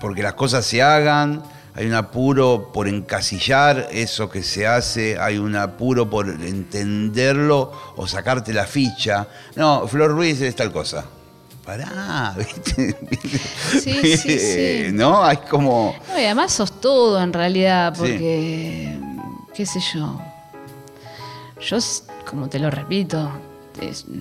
[0.00, 1.42] porque las cosas se hagan,
[1.74, 8.06] hay un apuro por encasillar eso que se hace, hay un apuro por entenderlo o
[8.08, 9.28] sacarte la ficha.
[9.54, 11.04] No, Flor Ruiz es tal cosa.
[11.64, 12.96] Pará, ¿viste?
[13.82, 14.86] Sí, sí, sí.
[14.92, 15.22] ¿No?
[15.22, 15.94] Hay como.
[16.08, 18.00] No, y además sos todo en realidad, Sí.
[18.00, 18.98] porque,
[19.54, 20.18] qué sé yo.
[21.60, 21.76] Yo,
[22.24, 23.30] como te lo repito,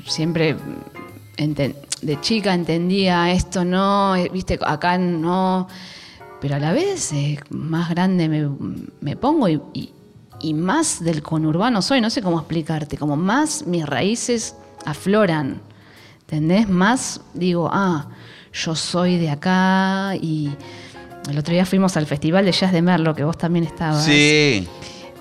[0.05, 0.57] siempre
[2.07, 5.67] de chica entendía esto no, eh, viste, acá no,
[6.41, 8.49] pero a la vez eh, más grande me,
[9.01, 9.93] me pongo y, y-
[10.39, 14.55] y más del conurbano soy, no sé cómo explicarte, como más mis raíces
[14.85, 15.59] afloran,
[16.21, 16.69] ¿entendés?
[16.69, 18.07] Más digo, ah,
[18.53, 20.51] yo soy de acá y
[21.29, 24.05] el otro día fuimos al Festival de Jazz de Merlo, que vos también estabas.
[24.05, 24.67] Sí,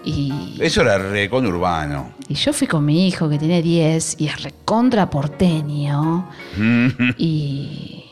[0.07, 2.13] Y, eso era re conurbano.
[2.29, 6.31] y yo fui con mi hijo que tiene 10 y es recontra porteño.
[7.19, 8.05] y,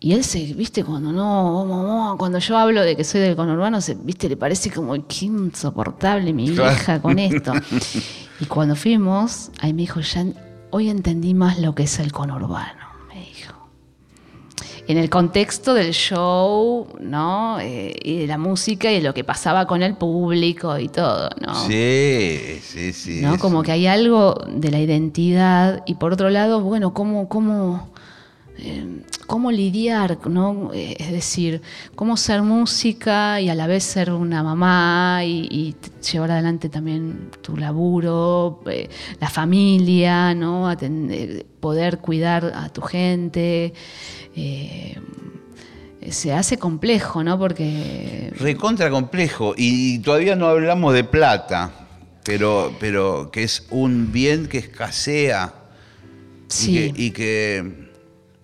[0.00, 3.80] y él se, viste, cuando no, mamá, cuando yo hablo de que soy del conurbano,
[3.80, 7.52] se, viste, le parece como qué insoportable mi hija con esto.
[8.40, 10.24] y cuando fuimos, ahí me dijo, ya
[10.70, 12.81] hoy entendí más lo que es el conurbano.
[14.88, 17.60] En el contexto del show, ¿no?
[17.60, 21.30] Eh, y de la música y de lo que pasaba con el público y todo,
[21.40, 21.54] ¿no?
[21.66, 23.20] Sí, sí, sí.
[23.22, 23.38] ¿no?
[23.38, 27.90] Como que hay algo de la identidad y por otro lado, bueno, cómo, cómo,
[28.58, 30.72] eh, cómo lidiar, ¿no?
[30.74, 31.62] Eh, Es decir,
[31.94, 35.76] cómo ser música y a la vez ser una mamá y,
[36.12, 40.68] llevar adelante también tu laburo, eh, la familia, ¿no?
[40.68, 43.72] Atender- poder cuidar a tu gente.
[44.36, 44.96] Eh,
[46.10, 47.38] se hace complejo, ¿no?
[47.38, 49.54] Porque Recontra complejo.
[49.56, 51.72] Y todavía no hablamos de plata,
[52.24, 55.54] pero, pero que es un bien que escasea.
[56.48, 56.78] sí.
[56.78, 57.88] Y que, y que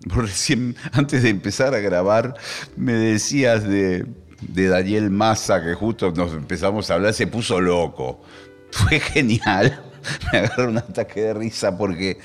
[0.05, 2.35] vos recién, antes de empezar a grabar,
[2.77, 4.05] me decías de,
[4.41, 8.21] de Daniel Massa, que justo nos empezamos a hablar, se puso loco.
[8.71, 9.81] Fue genial.
[10.33, 12.19] Me agarró un ataque de risa porque.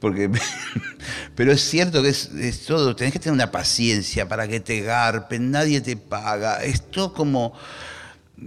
[0.00, 0.30] porque
[1.34, 2.96] pero es cierto que es, es todo.
[2.96, 6.62] Tenés que tener una paciencia para que te garpen, nadie te paga.
[6.64, 7.54] Esto como.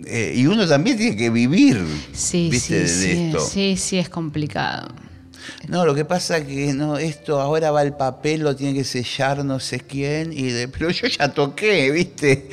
[0.05, 2.07] eh, y uno también tiene que vivir.
[2.13, 2.87] Sí, ¿viste?
[2.87, 3.39] sí, de sí, esto.
[3.39, 4.93] sí, sí, es complicado.
[5.67, 8.83] No, lo que pasa es que no, esto ahora va el papel, lo tiene que
[8.83, 12.49] sellar no sé quién, y de, pero yo ya toqué, ¿viste?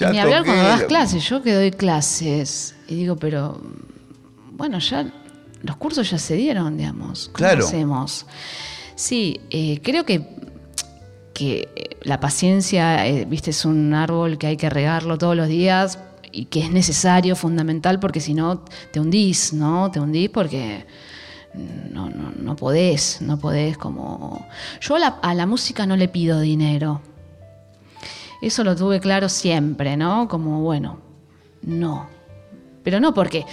[0.00, 0.44] Y Ya ni hablar toqué.
[0.44, 3.60] cuando das clases, yo que doy clases y digo, pero
[4.52, 5.12] bueno, ya
[5.66, 7.26] los cursos ya se dieron, digamos.
[7.28, 7.66] ¿Cómo Claro.
[7.66, 8.26] hacemos?
[8.94, 10.26] Sí, eh, creo que,
[11.34, 15.48] que eh, la paciencia, eh, viste, es un árbol que hay que regarlo todos los
[15.48, 15.98] días
[16.32, 19.90] y que es necesario, fundamental, porque si no te hundís, ¿no?
[19.90, 20.86] Te hundís porque
[21.90, 24.46] no, no, no podés, no podés como...
[24.80, 27.00] Yo a la, a la música no le pido dinero.
[28.42, 30.28] Eso lo tuve claro siempre, ¿no?
[30.28, 30.98] Como, bueno,
[31.62, 32.06] no.
[32.86, 33.44] Pero no porque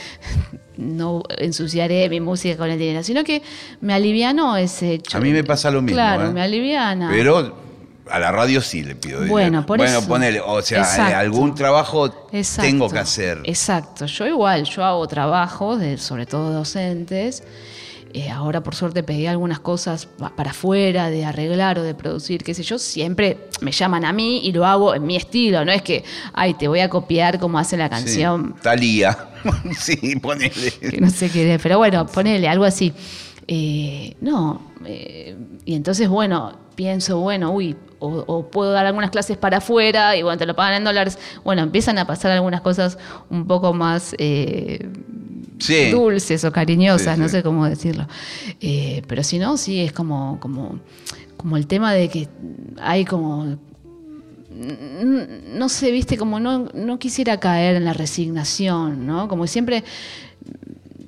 [0.78, 3.42] no ensuciaré mi música con el dinero, sino que
[3.82, 5.18] me alivianó ese hecho.
[5.18, 5.96] A mí me pasa lo mismo.
[5.96, 6.32] Claro, ¿eh?
[6.32, 7.10] me aliviana.
[7.10, 7.58] Pero
[8.12, 9.32] a la radio sí le pido dinero.
[9.32, 10.08] Bueno, por bueno, eso.
[10.08, 11.18] ponele, o sea, Exacto.
[11.18, 12.70] algún trabajo Exacto.
[12.70, 13.40] tengo que hacer.
[13.46, 14.06] Exacto.
[14.06, 17.42] Yo igual, yo hago trabajos, de, sobre todo docentes.
[18.16, 22.44] Eh, ahora, por suerte, pedí algunas cosas pa- para afuera, de arreglar o de producir,
[22.44, 22.78] qué sé yo.
[22.78, 25.66] Siempre me llaman a mí y lo hago en mi estilo.
[25.66, 26.04] No es que,
[26.34, 29.18] ay, te voy a copiar como hace la canción Sí, Talía.
[29.80, 30.72] sí, ponele.
[30.80, 32.94] que no sé qué es, pero bueno, ponele algo así.
[33.48, 35.36] Eh, no, eh,
[35.66, 40.22] y entonces, bueno, pienso, bueno, uy, o, o puedo dar algunas clases para afuera y
[40.22, 41.18] bueno, te lo pagan en dólares.
[41.44, 42.98] Bueno, empiezan a pasar algunas cosas
[43.30, 44.88] un poco más eh,
[45.60, 45.92] Sí.
[45.92, 48.08] dulces o cariñosas, Sí, no sé cómo decirlo.
[48.62, 50.80] Eh, pero si no, sí, es como, como,
[51.38, 52.28] como el tema de que
[52.82, 53.58] hay como
[55.56, 59.28] no sé, viste, como no, no quisiera caer en la resignación, ¿no?
[59.28, 59.84] Como siempre,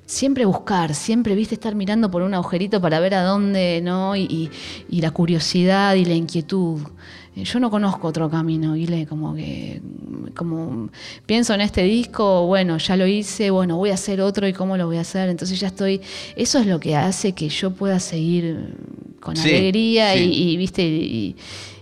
[0.06, 4.16] siempre buscar, siempre, viste, estar mirando por un agujerito para ver a dónde, ¿no?
[4.16, 4.50] Y, y-
[4.90, 6.82] y la curiosidad y la inquietud.
[7.36, 9.82] Eh, Yo no conozco otro camino, Guile, como que,
[10.36, 10.90] como
[11.26, 14.78] pienso en este disco, bueno, ya lo hice, bueno, voy a hacer otro y cómo
[14.78, 16.02] lo voy a hacer, entonces ya estoy,
[16.36, 18.76] eso es lo que hace que yo pueda seguir
[19.20, 20.20] con Sí, alegría sí.
[20.20, 21.36] y, y, viste, y,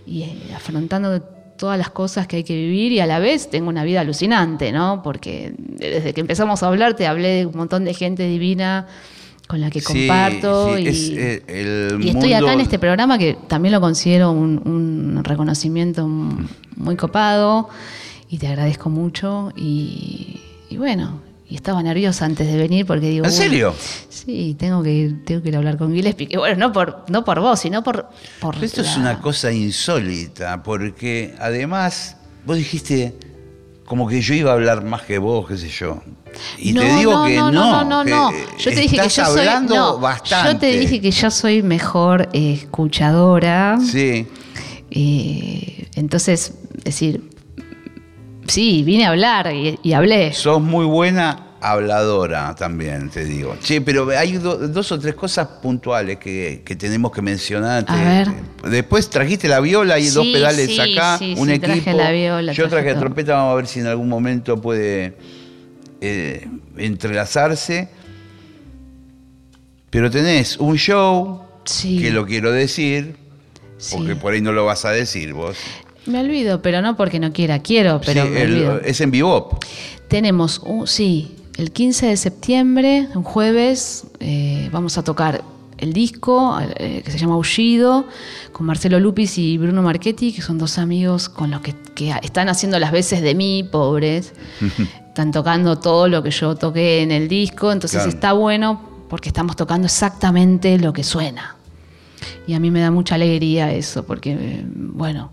[0.06, 1.20] y, eh, afrontando
[1.56, 4.72] todas las cosas que hay que vivir y a la vez tengo una vida alucinante,
[4.72, 5.02] ¿no?
[5.02, 8.86] Porque desde que empezamos a hablar te hablé de un montón de gente divina
[9.46, 13.18] con la que comparto sí, y, es, eh, el y estoy acá en este programa
[13.18, 16.08] que también lo considero un, un reconocimiento
[16.76, 17.68] muy copado
[18.34, 23.26] y te agradezco mucho y, y bueno, y estaba nerviosa antes de venir porque digo.
[23.26, 23.72] ¿En "Uy, serio?
[24.08, 26.26] Sí, tengo que ir, tengo que ir a hablar con Gillespie.
[26.26, 28.08] Que bueno, no por, no por vos, sino por.
[28.40, 33.14] por Esto es una cosa insólita, porque además vos dijiste
[33.84, 36.02] como que yo iba a hablar más que vos, qué sé yo.
[36.58, 37.84] Y no, te digo no, que no, no.
[37.84, 38.32] no, no.
[38.58, 39.38] Yo te dije que yo soy.
[39.46, 40.52] hablando no, bastante.
[40.54, 43.78] Yo te dije que yo soy mejor eh, escuchadora.
[43.80, 44.26] Sí.
[44.90, 47.33] Eh, entonces, decir,
[48.46, 50.32] sí, vine a hablar y, y hablé.
[50.32, 53.56] Sos muy buena habladora también, te digo.
[53.62, 57.84] Che, pero hay do- dos o tres cosas puntuales que, que tenemos que mencionar.
[57.88, 58.28] A ver.
[58.70, 61.72] Después trajiste la viola y Sí, dos pedales sí, acá, sí, un sí, equipo.
[61.72, 64.60] traje la viola, Yo traje traje la trompeta, vamos a ver si en algún momento
[64.60, 65.16] puede
[66.02, 67.88] eh, entrelazarse.
[69.90, 71.98] Pero tenés un show, Sí.
[72.00, 73.16] que lo quiero decir,
[73.78, 73.96] Sí.
[73.96, 75.56] porque por ahí no lo vas a decir vos.
[76.06, 78.80] Me olvido, pero no porque no quiera, quiero, pero Sí, me el- olvido.
[78.80, 79.58] es en vivo.
[80.08, 85.42] Tenemos, un, sí, el 15 de septiembre, un jueves, eh, vamos a tocar
[85.78, 88.06] el disco eh, que se llama Aullido,
[88.52, 92.48] con Marcelo Lupis y Bruno Marchetti, que son dos amigos con los que, que están
[92.48, 94.32] haciendo las veces de mí, pobres.
[95.08, 98.10] están tocando todo lo que yo toqué en el disco, entonces Claro.
[98.10, 101.56] está bueno porque estamos tocando exactamente lo que suena.
[102.46, 105.32] Y a mí me da mucha alegría eso, porque, eh, bueno,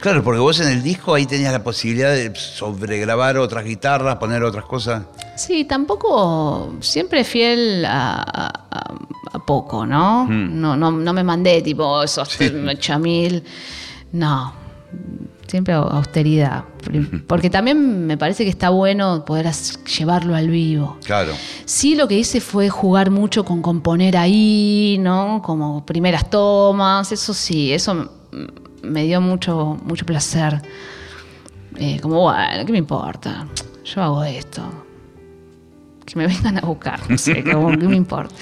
[0.00, 4.42] Claro, porque vos en el disco ahí tenías la posibilidad de sobregrabar otras guitarras, poner
[4.42, 5.04] otras cosas.
[5.36, 10.26] Sí, tampoco siempre fiel a, a- poco, ¿no?
[10.26, 10.76] ¿no?
[10.76, 12.36] No no me mandé tipo esos
[12.78, 13.42] chamil.
[14.12, 14.52] No,
[15.50, 16.64] siempre au- austeridad.
[17.26, 19.50] Porque también me parece que está bueno poder
[19.98, 20.96] llevarlo al vivo.
[21.04, 21.32] Claro.
[21.64, 25.42] Sí, lo que hice fue jugar mucho con componer ahí, ¿no?
[25.42, 28.10] Como primeras tomas, eso sí, eso
[28.82, 30.62] me dio mucho, mucho placer.
[31.76, 33.46] Eh, como, bueno, ¿qué me importa?
[33.84, 34.62] Yo hago esto.
[36.06, 38.34] Que me vengan a buscar, no sé, como, ¿qué me importa?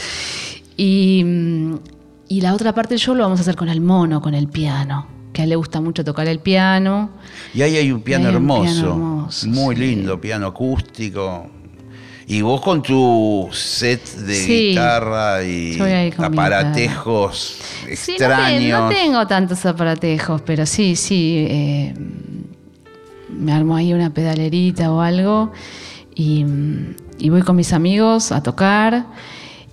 [0.76, 1.74] Y, mm,
[2.28, 5.06] y la otra parte show lo vamos a hacer con el mono, con el piano.
[5.38, 7.10] Que a él le gusta mucho tocar el piano.
[7.54, 8.62] Y ahí hay un piano un hermoso.
[8.64, 9.80] piano hermoso, muy sí.
[9.82, 11.46] lindo, piano acústico.
[12.26, 14.68] Y vos con tu set de Sí.
[14.70, 15.78] guitarra y
[16.18, 17.56] aparatejos
[17.94, 18.80] Sí, no, te- extraños.
[18.80, 21.46] no tengo tantos aparatejos, pero sí, sí.
[21.48, 21.94] eh,
[23.30, 25.52] me armo ahí una pedalerita o algo
[26.16, 26.44] y,
[27.20, 29.06] y voy con mis amigos a tocar.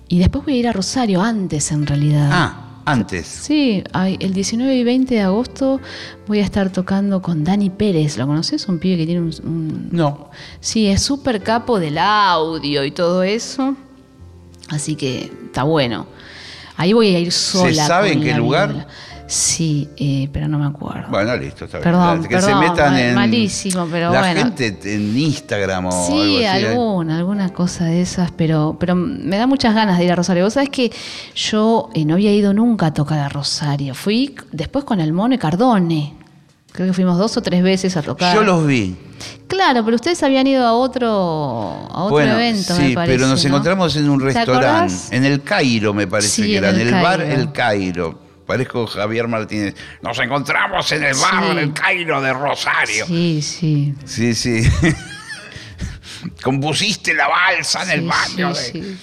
[0.08, 2.30] Y después voy a ir a Rosario, antes en realidad.
[2.32, 3.26] Ah, antes.
[3.26, 5.80] Sí, ay, el 19 y 20 de agosto
[6.26, 8.16] voy a estar tocando con Dani Pérez.
[8.16, 8.66] ¿Lo conoces?
[8.68, 9.34] Un pibe que tiene un...
[9.44, 10.30] un- No.
[10.60, 13.74] Sí, es súper capo del audio y todo eso.
[14.68, 16.06] Así que está bueno.
[16.78, 17.86] Ahí voy a ir sola.
[17.86, 18.68] sabe con en qué lugar?
[18.72, 18.86] viola.
[19.28, 21.08] Sí, eh, pero no me acuerdo.
[21.10, 21.84] Bueno, listo, está bien.
[21.90, 23.14] Perdón, que perdón, se metan mal- en.
[23.14, 24.40] malísimo, pero la bueno.
[24.40, 26.64] gente en Instagram o algo Sí, así.
[26.64, 26.68] ¿eh?
[26.68, 30.44] alguna, alguna cosa de esas, pero, pero me da muchas ganas de ir a Rosario.
[30.44, 30.92] Vos sabés que
[31.34, 33.94] yo eh, no había ido nunca a tocar a Rosario.
[33.94, 36.14] Fui después con el Mono y Cardone.
[36.70, 38.34] Creo que fuimos dos o tres veces a tocar.
[38.34, 38.94] Yo los vi.
[39.48, 43.16] Claro, pero ustedes habían ido a otro, a otro bueno, evento, sí, me parece.
[43.18, 43.48] pero nos ¿no?
[43.48, 46.88] encontramos en un ¿Te restaurante, en el Cairo, me parece Sí, que era, en el
[46.88, 47.20] el bar.
[47.22, 48.25] El Cairo.
[48.46, 49.74] Parezco Javier Martínez.
[50.02, 51.58] Nos encontramos en el bar Sí.
[51.58, 53.06] El Cairo de Rosario.
[53.06, 53.94] Sí, sí.
[54.04, 54.62] Sí, sí.
[56.42, 58.54] Compusiste la balsa en el baño.
[58.54, 58.98] sí, de- sí.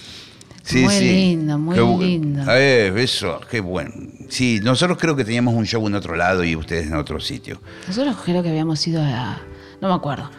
[0.66, 2.42] Sí, muy lindo, muy Qué lindo.
[2.50, 3.92] Eh, eso, qué bueno.
[4.30, 7.60] Sí, nosotros creo que teníamos un show en otro lado y ustedes en otro sitio.
[7.86, 9.42] Nosotros creo que habíamos ido a...
[9.82, 10.30] No me acuerdo.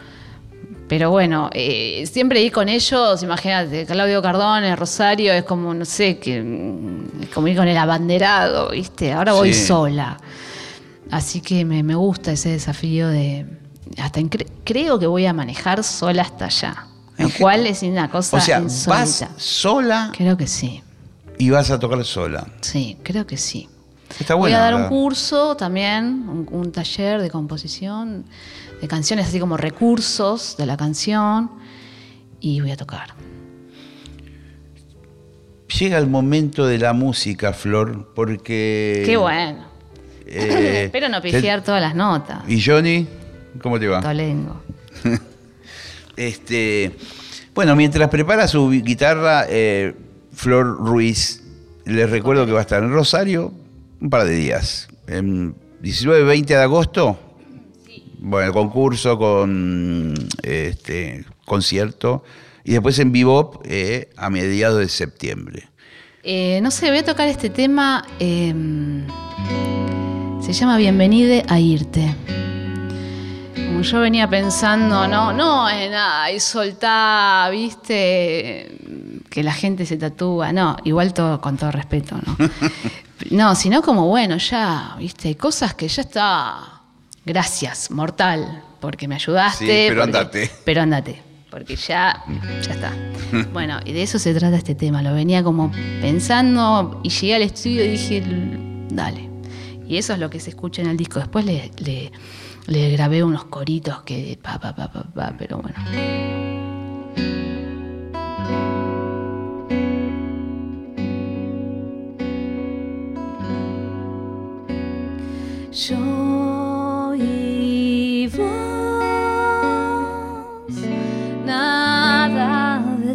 [0.88, 6.18] Pero bueno, eh, siempre ir con ellos, imagínate, Claudio Cardone, Rosario, es como, no sé,
[6.18, 9.12] que mm, es como ir con el abanderado, ¿viste?
[9.12, 9.66] Ahora voy Sí.
[9.66, 10.16] sola.
[11.10, 13.46] Así que me, me gusta ese desafío de...
[13.98, 16.86] Hasta en- cre- creo que voy a manejar sola hasta allá.
[17.18, 19.00] Lo cual es una cosa O sea, insólita.
[19.00, 20.82] vas sola Creo que sí,
[21.38, 22.46] y vas a tocar sola.
[22.60, 23.68] sí, creo que sí.
[24.20, 24.56] Está Voy bueno.
[24.58, 28.24] a dar un curso también, un, un taller de composición
[28.80, 31.50] de canciones, así como recursos de la canción,
[32.40, 33.14] y voy a tocar.
[35.78, 39.02] Llega el momento de la música, Flor, porque.
[39.04, 39.66] Qué bueno.
[40.26, 42.38] eh, Espero no pifiar todas las notas.
[42.48, 43.06] ¿Y Johnny?
[43.62, 44.00] ¿Cómo te va?
[44.00, 44.60] Tolengo.
[46.16, 46.96] Este,
[47.54, 49.94] bueno, mientras prepara su guitarra, eh,
[50.32, 51.42] Flor Ruiz,
[51.84, 53.52] les recuerdo que va a estar en Rosario
[54.00, 54.88] un par de días.
[55.08, 57.18] En 19 y 20 de agosto,
[58.26, 62.24] bueno, concurso con este concierto.
[62.64, 65.68] Y después en Vivo eh, a mediados de septiembre.
[66.24, 68.04] Eh, no sé, voy a tocar este tema.
[68.18, 68.52] eh,
[70.40, 72.14] se llama Bienvenide a irte.
[73.54, 78.76] como yo venía pensando, no, no en ay, soltá, viste,
[79.30, 82.36] que la gente se tatúa, no, igual todo con todo respeto, ¿no?
[83.30, 86.75] No, sino como, bueno, ya, viste, hay cosas que ya está,
[87.26, 89.64] gracias, mortal, porque me ayudaste.
[89.66, 90.50] Sí, pero porque- andate.
[90.64, 92.22] Pero andate, porque ya,
[92.62, 92.92] ya está.
[93.52, 97.42] Bueno, y de eso se trata este tema, lo venía como pensando y llegué al
[97.42, 98.22] estudio y dije,
[98.90, 99.28] dale.
[99.88, 101.18] Y eso es lo que se escucha en el disco.
[101.18, 102.12] Después le, le,
[102.68, 105.74] le grabé unos coritos que pa, pa, pa, pa, pa, pero bueno.
[115.72, 115.96] Yo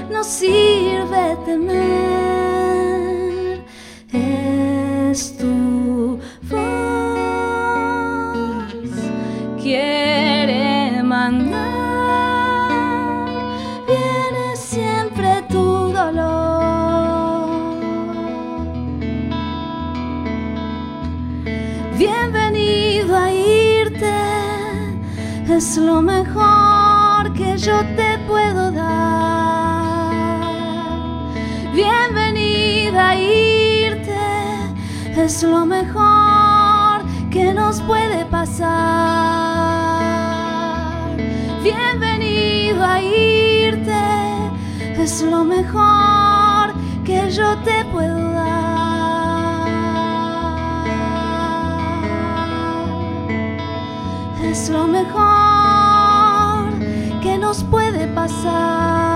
[0.09, 1.88] no sirve temer,
[25.69, 30.09] es lo mejor que yo te puedo dar.
[31.71, 34.17] Bienvenida a irte,
[35.15, 38.65] es lo mejor que nos puede pasar.
[41.61, 43.93] Bienvenido a irte,
[44.97, 46.73] es lo mejor
[47.05, 48.49] que yo te puedo dar.
[54.41, 55.38] Es lo mejor
[57.49, 59.09] nos puede pasar.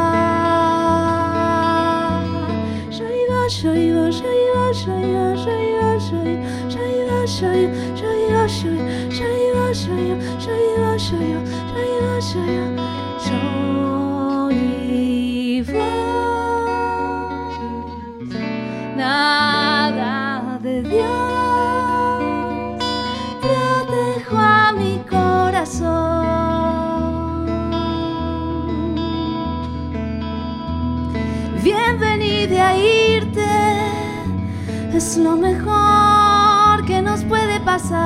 [35.14, 38.00] Es lo mejor que nos puede pasar.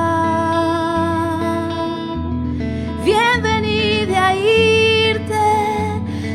[3.02, 5.46] Bienvenida a irte,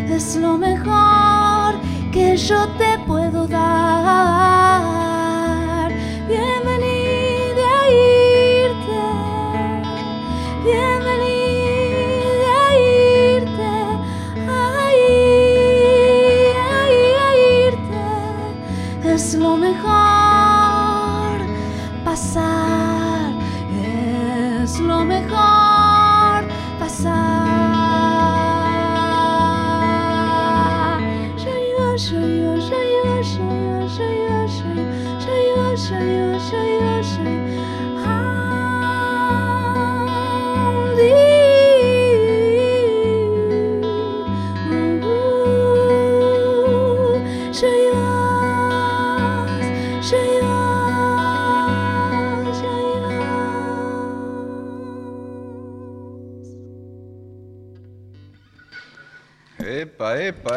[0.10, 1.76] es lo mejor
[2.12, 4.43] que yo te puedo dar.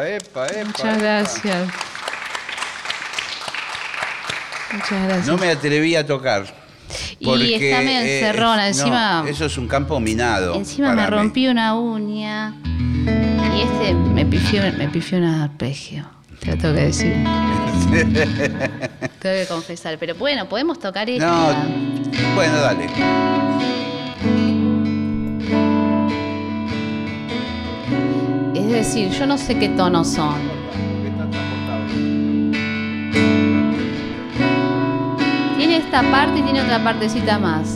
[0.05, 0.65] Epa, epa, epa, epa.
[0.65, 1.69] Muchas gracias.
[4.73, 5.27] Muchas gracias.
[5.27, 6.45] No me atreví a tocar.
[7.19, 10.55] Y porque, está medio eh, encerrona, no, eso es un campo minado.
[10.55, 11.07] Encima me mí.
[11.07, 16.07] rompí una uña y este me pifió, me pifió un arpegio.
[16.39, 17.13] Te lo tengo que decir.
[19.19, 19.97] tengo que confesar.
[19.99, 21.25] Pero bueno, podemos tocar esta.
[21.25, 22.87] No, bueno, dale.
[28.77, 30.35] Decir, yo no sé qué tonos son.
[35.57, 37.75] Tiene esta parte y tiene otra partecita más.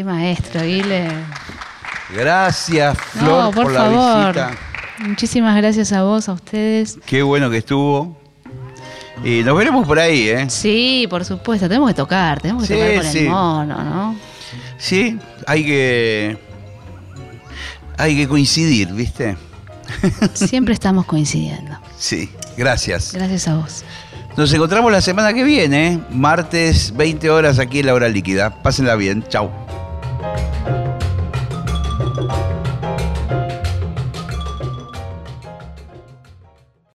[0.00, 1.08] Qué maestro, Guile.
[2.16, 4.34] Gracias, Flor, por, por, favor.
[4.34, 5.06] la visita.
[5.06, 6.98] Muchísimas gracias a vos, a ustedes.
[7.04, 8.18] Qué bueno que estuvo.
[9.22, 10.48] Y nos veremos por ahí, ¿eh?
[10.48, 13.18] Sí, por supuesto, tenemos que tocar, tenemos que Sí, tocar con sí.
[13.18, 14.16] el mono, ¿no?
[14.78, 16.38] Sí, hay que.
[17.98, 19.36] Hay que coincidir, ¿viste?
[20.32, 21.78] Siempre estamos coincidiendo.
[21.98, 23.12] Sí, gracias.
[23.12, 23.84] Gracias a vos.
[24.34, 28.62] Nos encontramos la semana que viene, martes, 20 horas aquí en la hora líquida.
[28.62, 29.22] Pásenla bien.
[29.28, 29.59] Chau.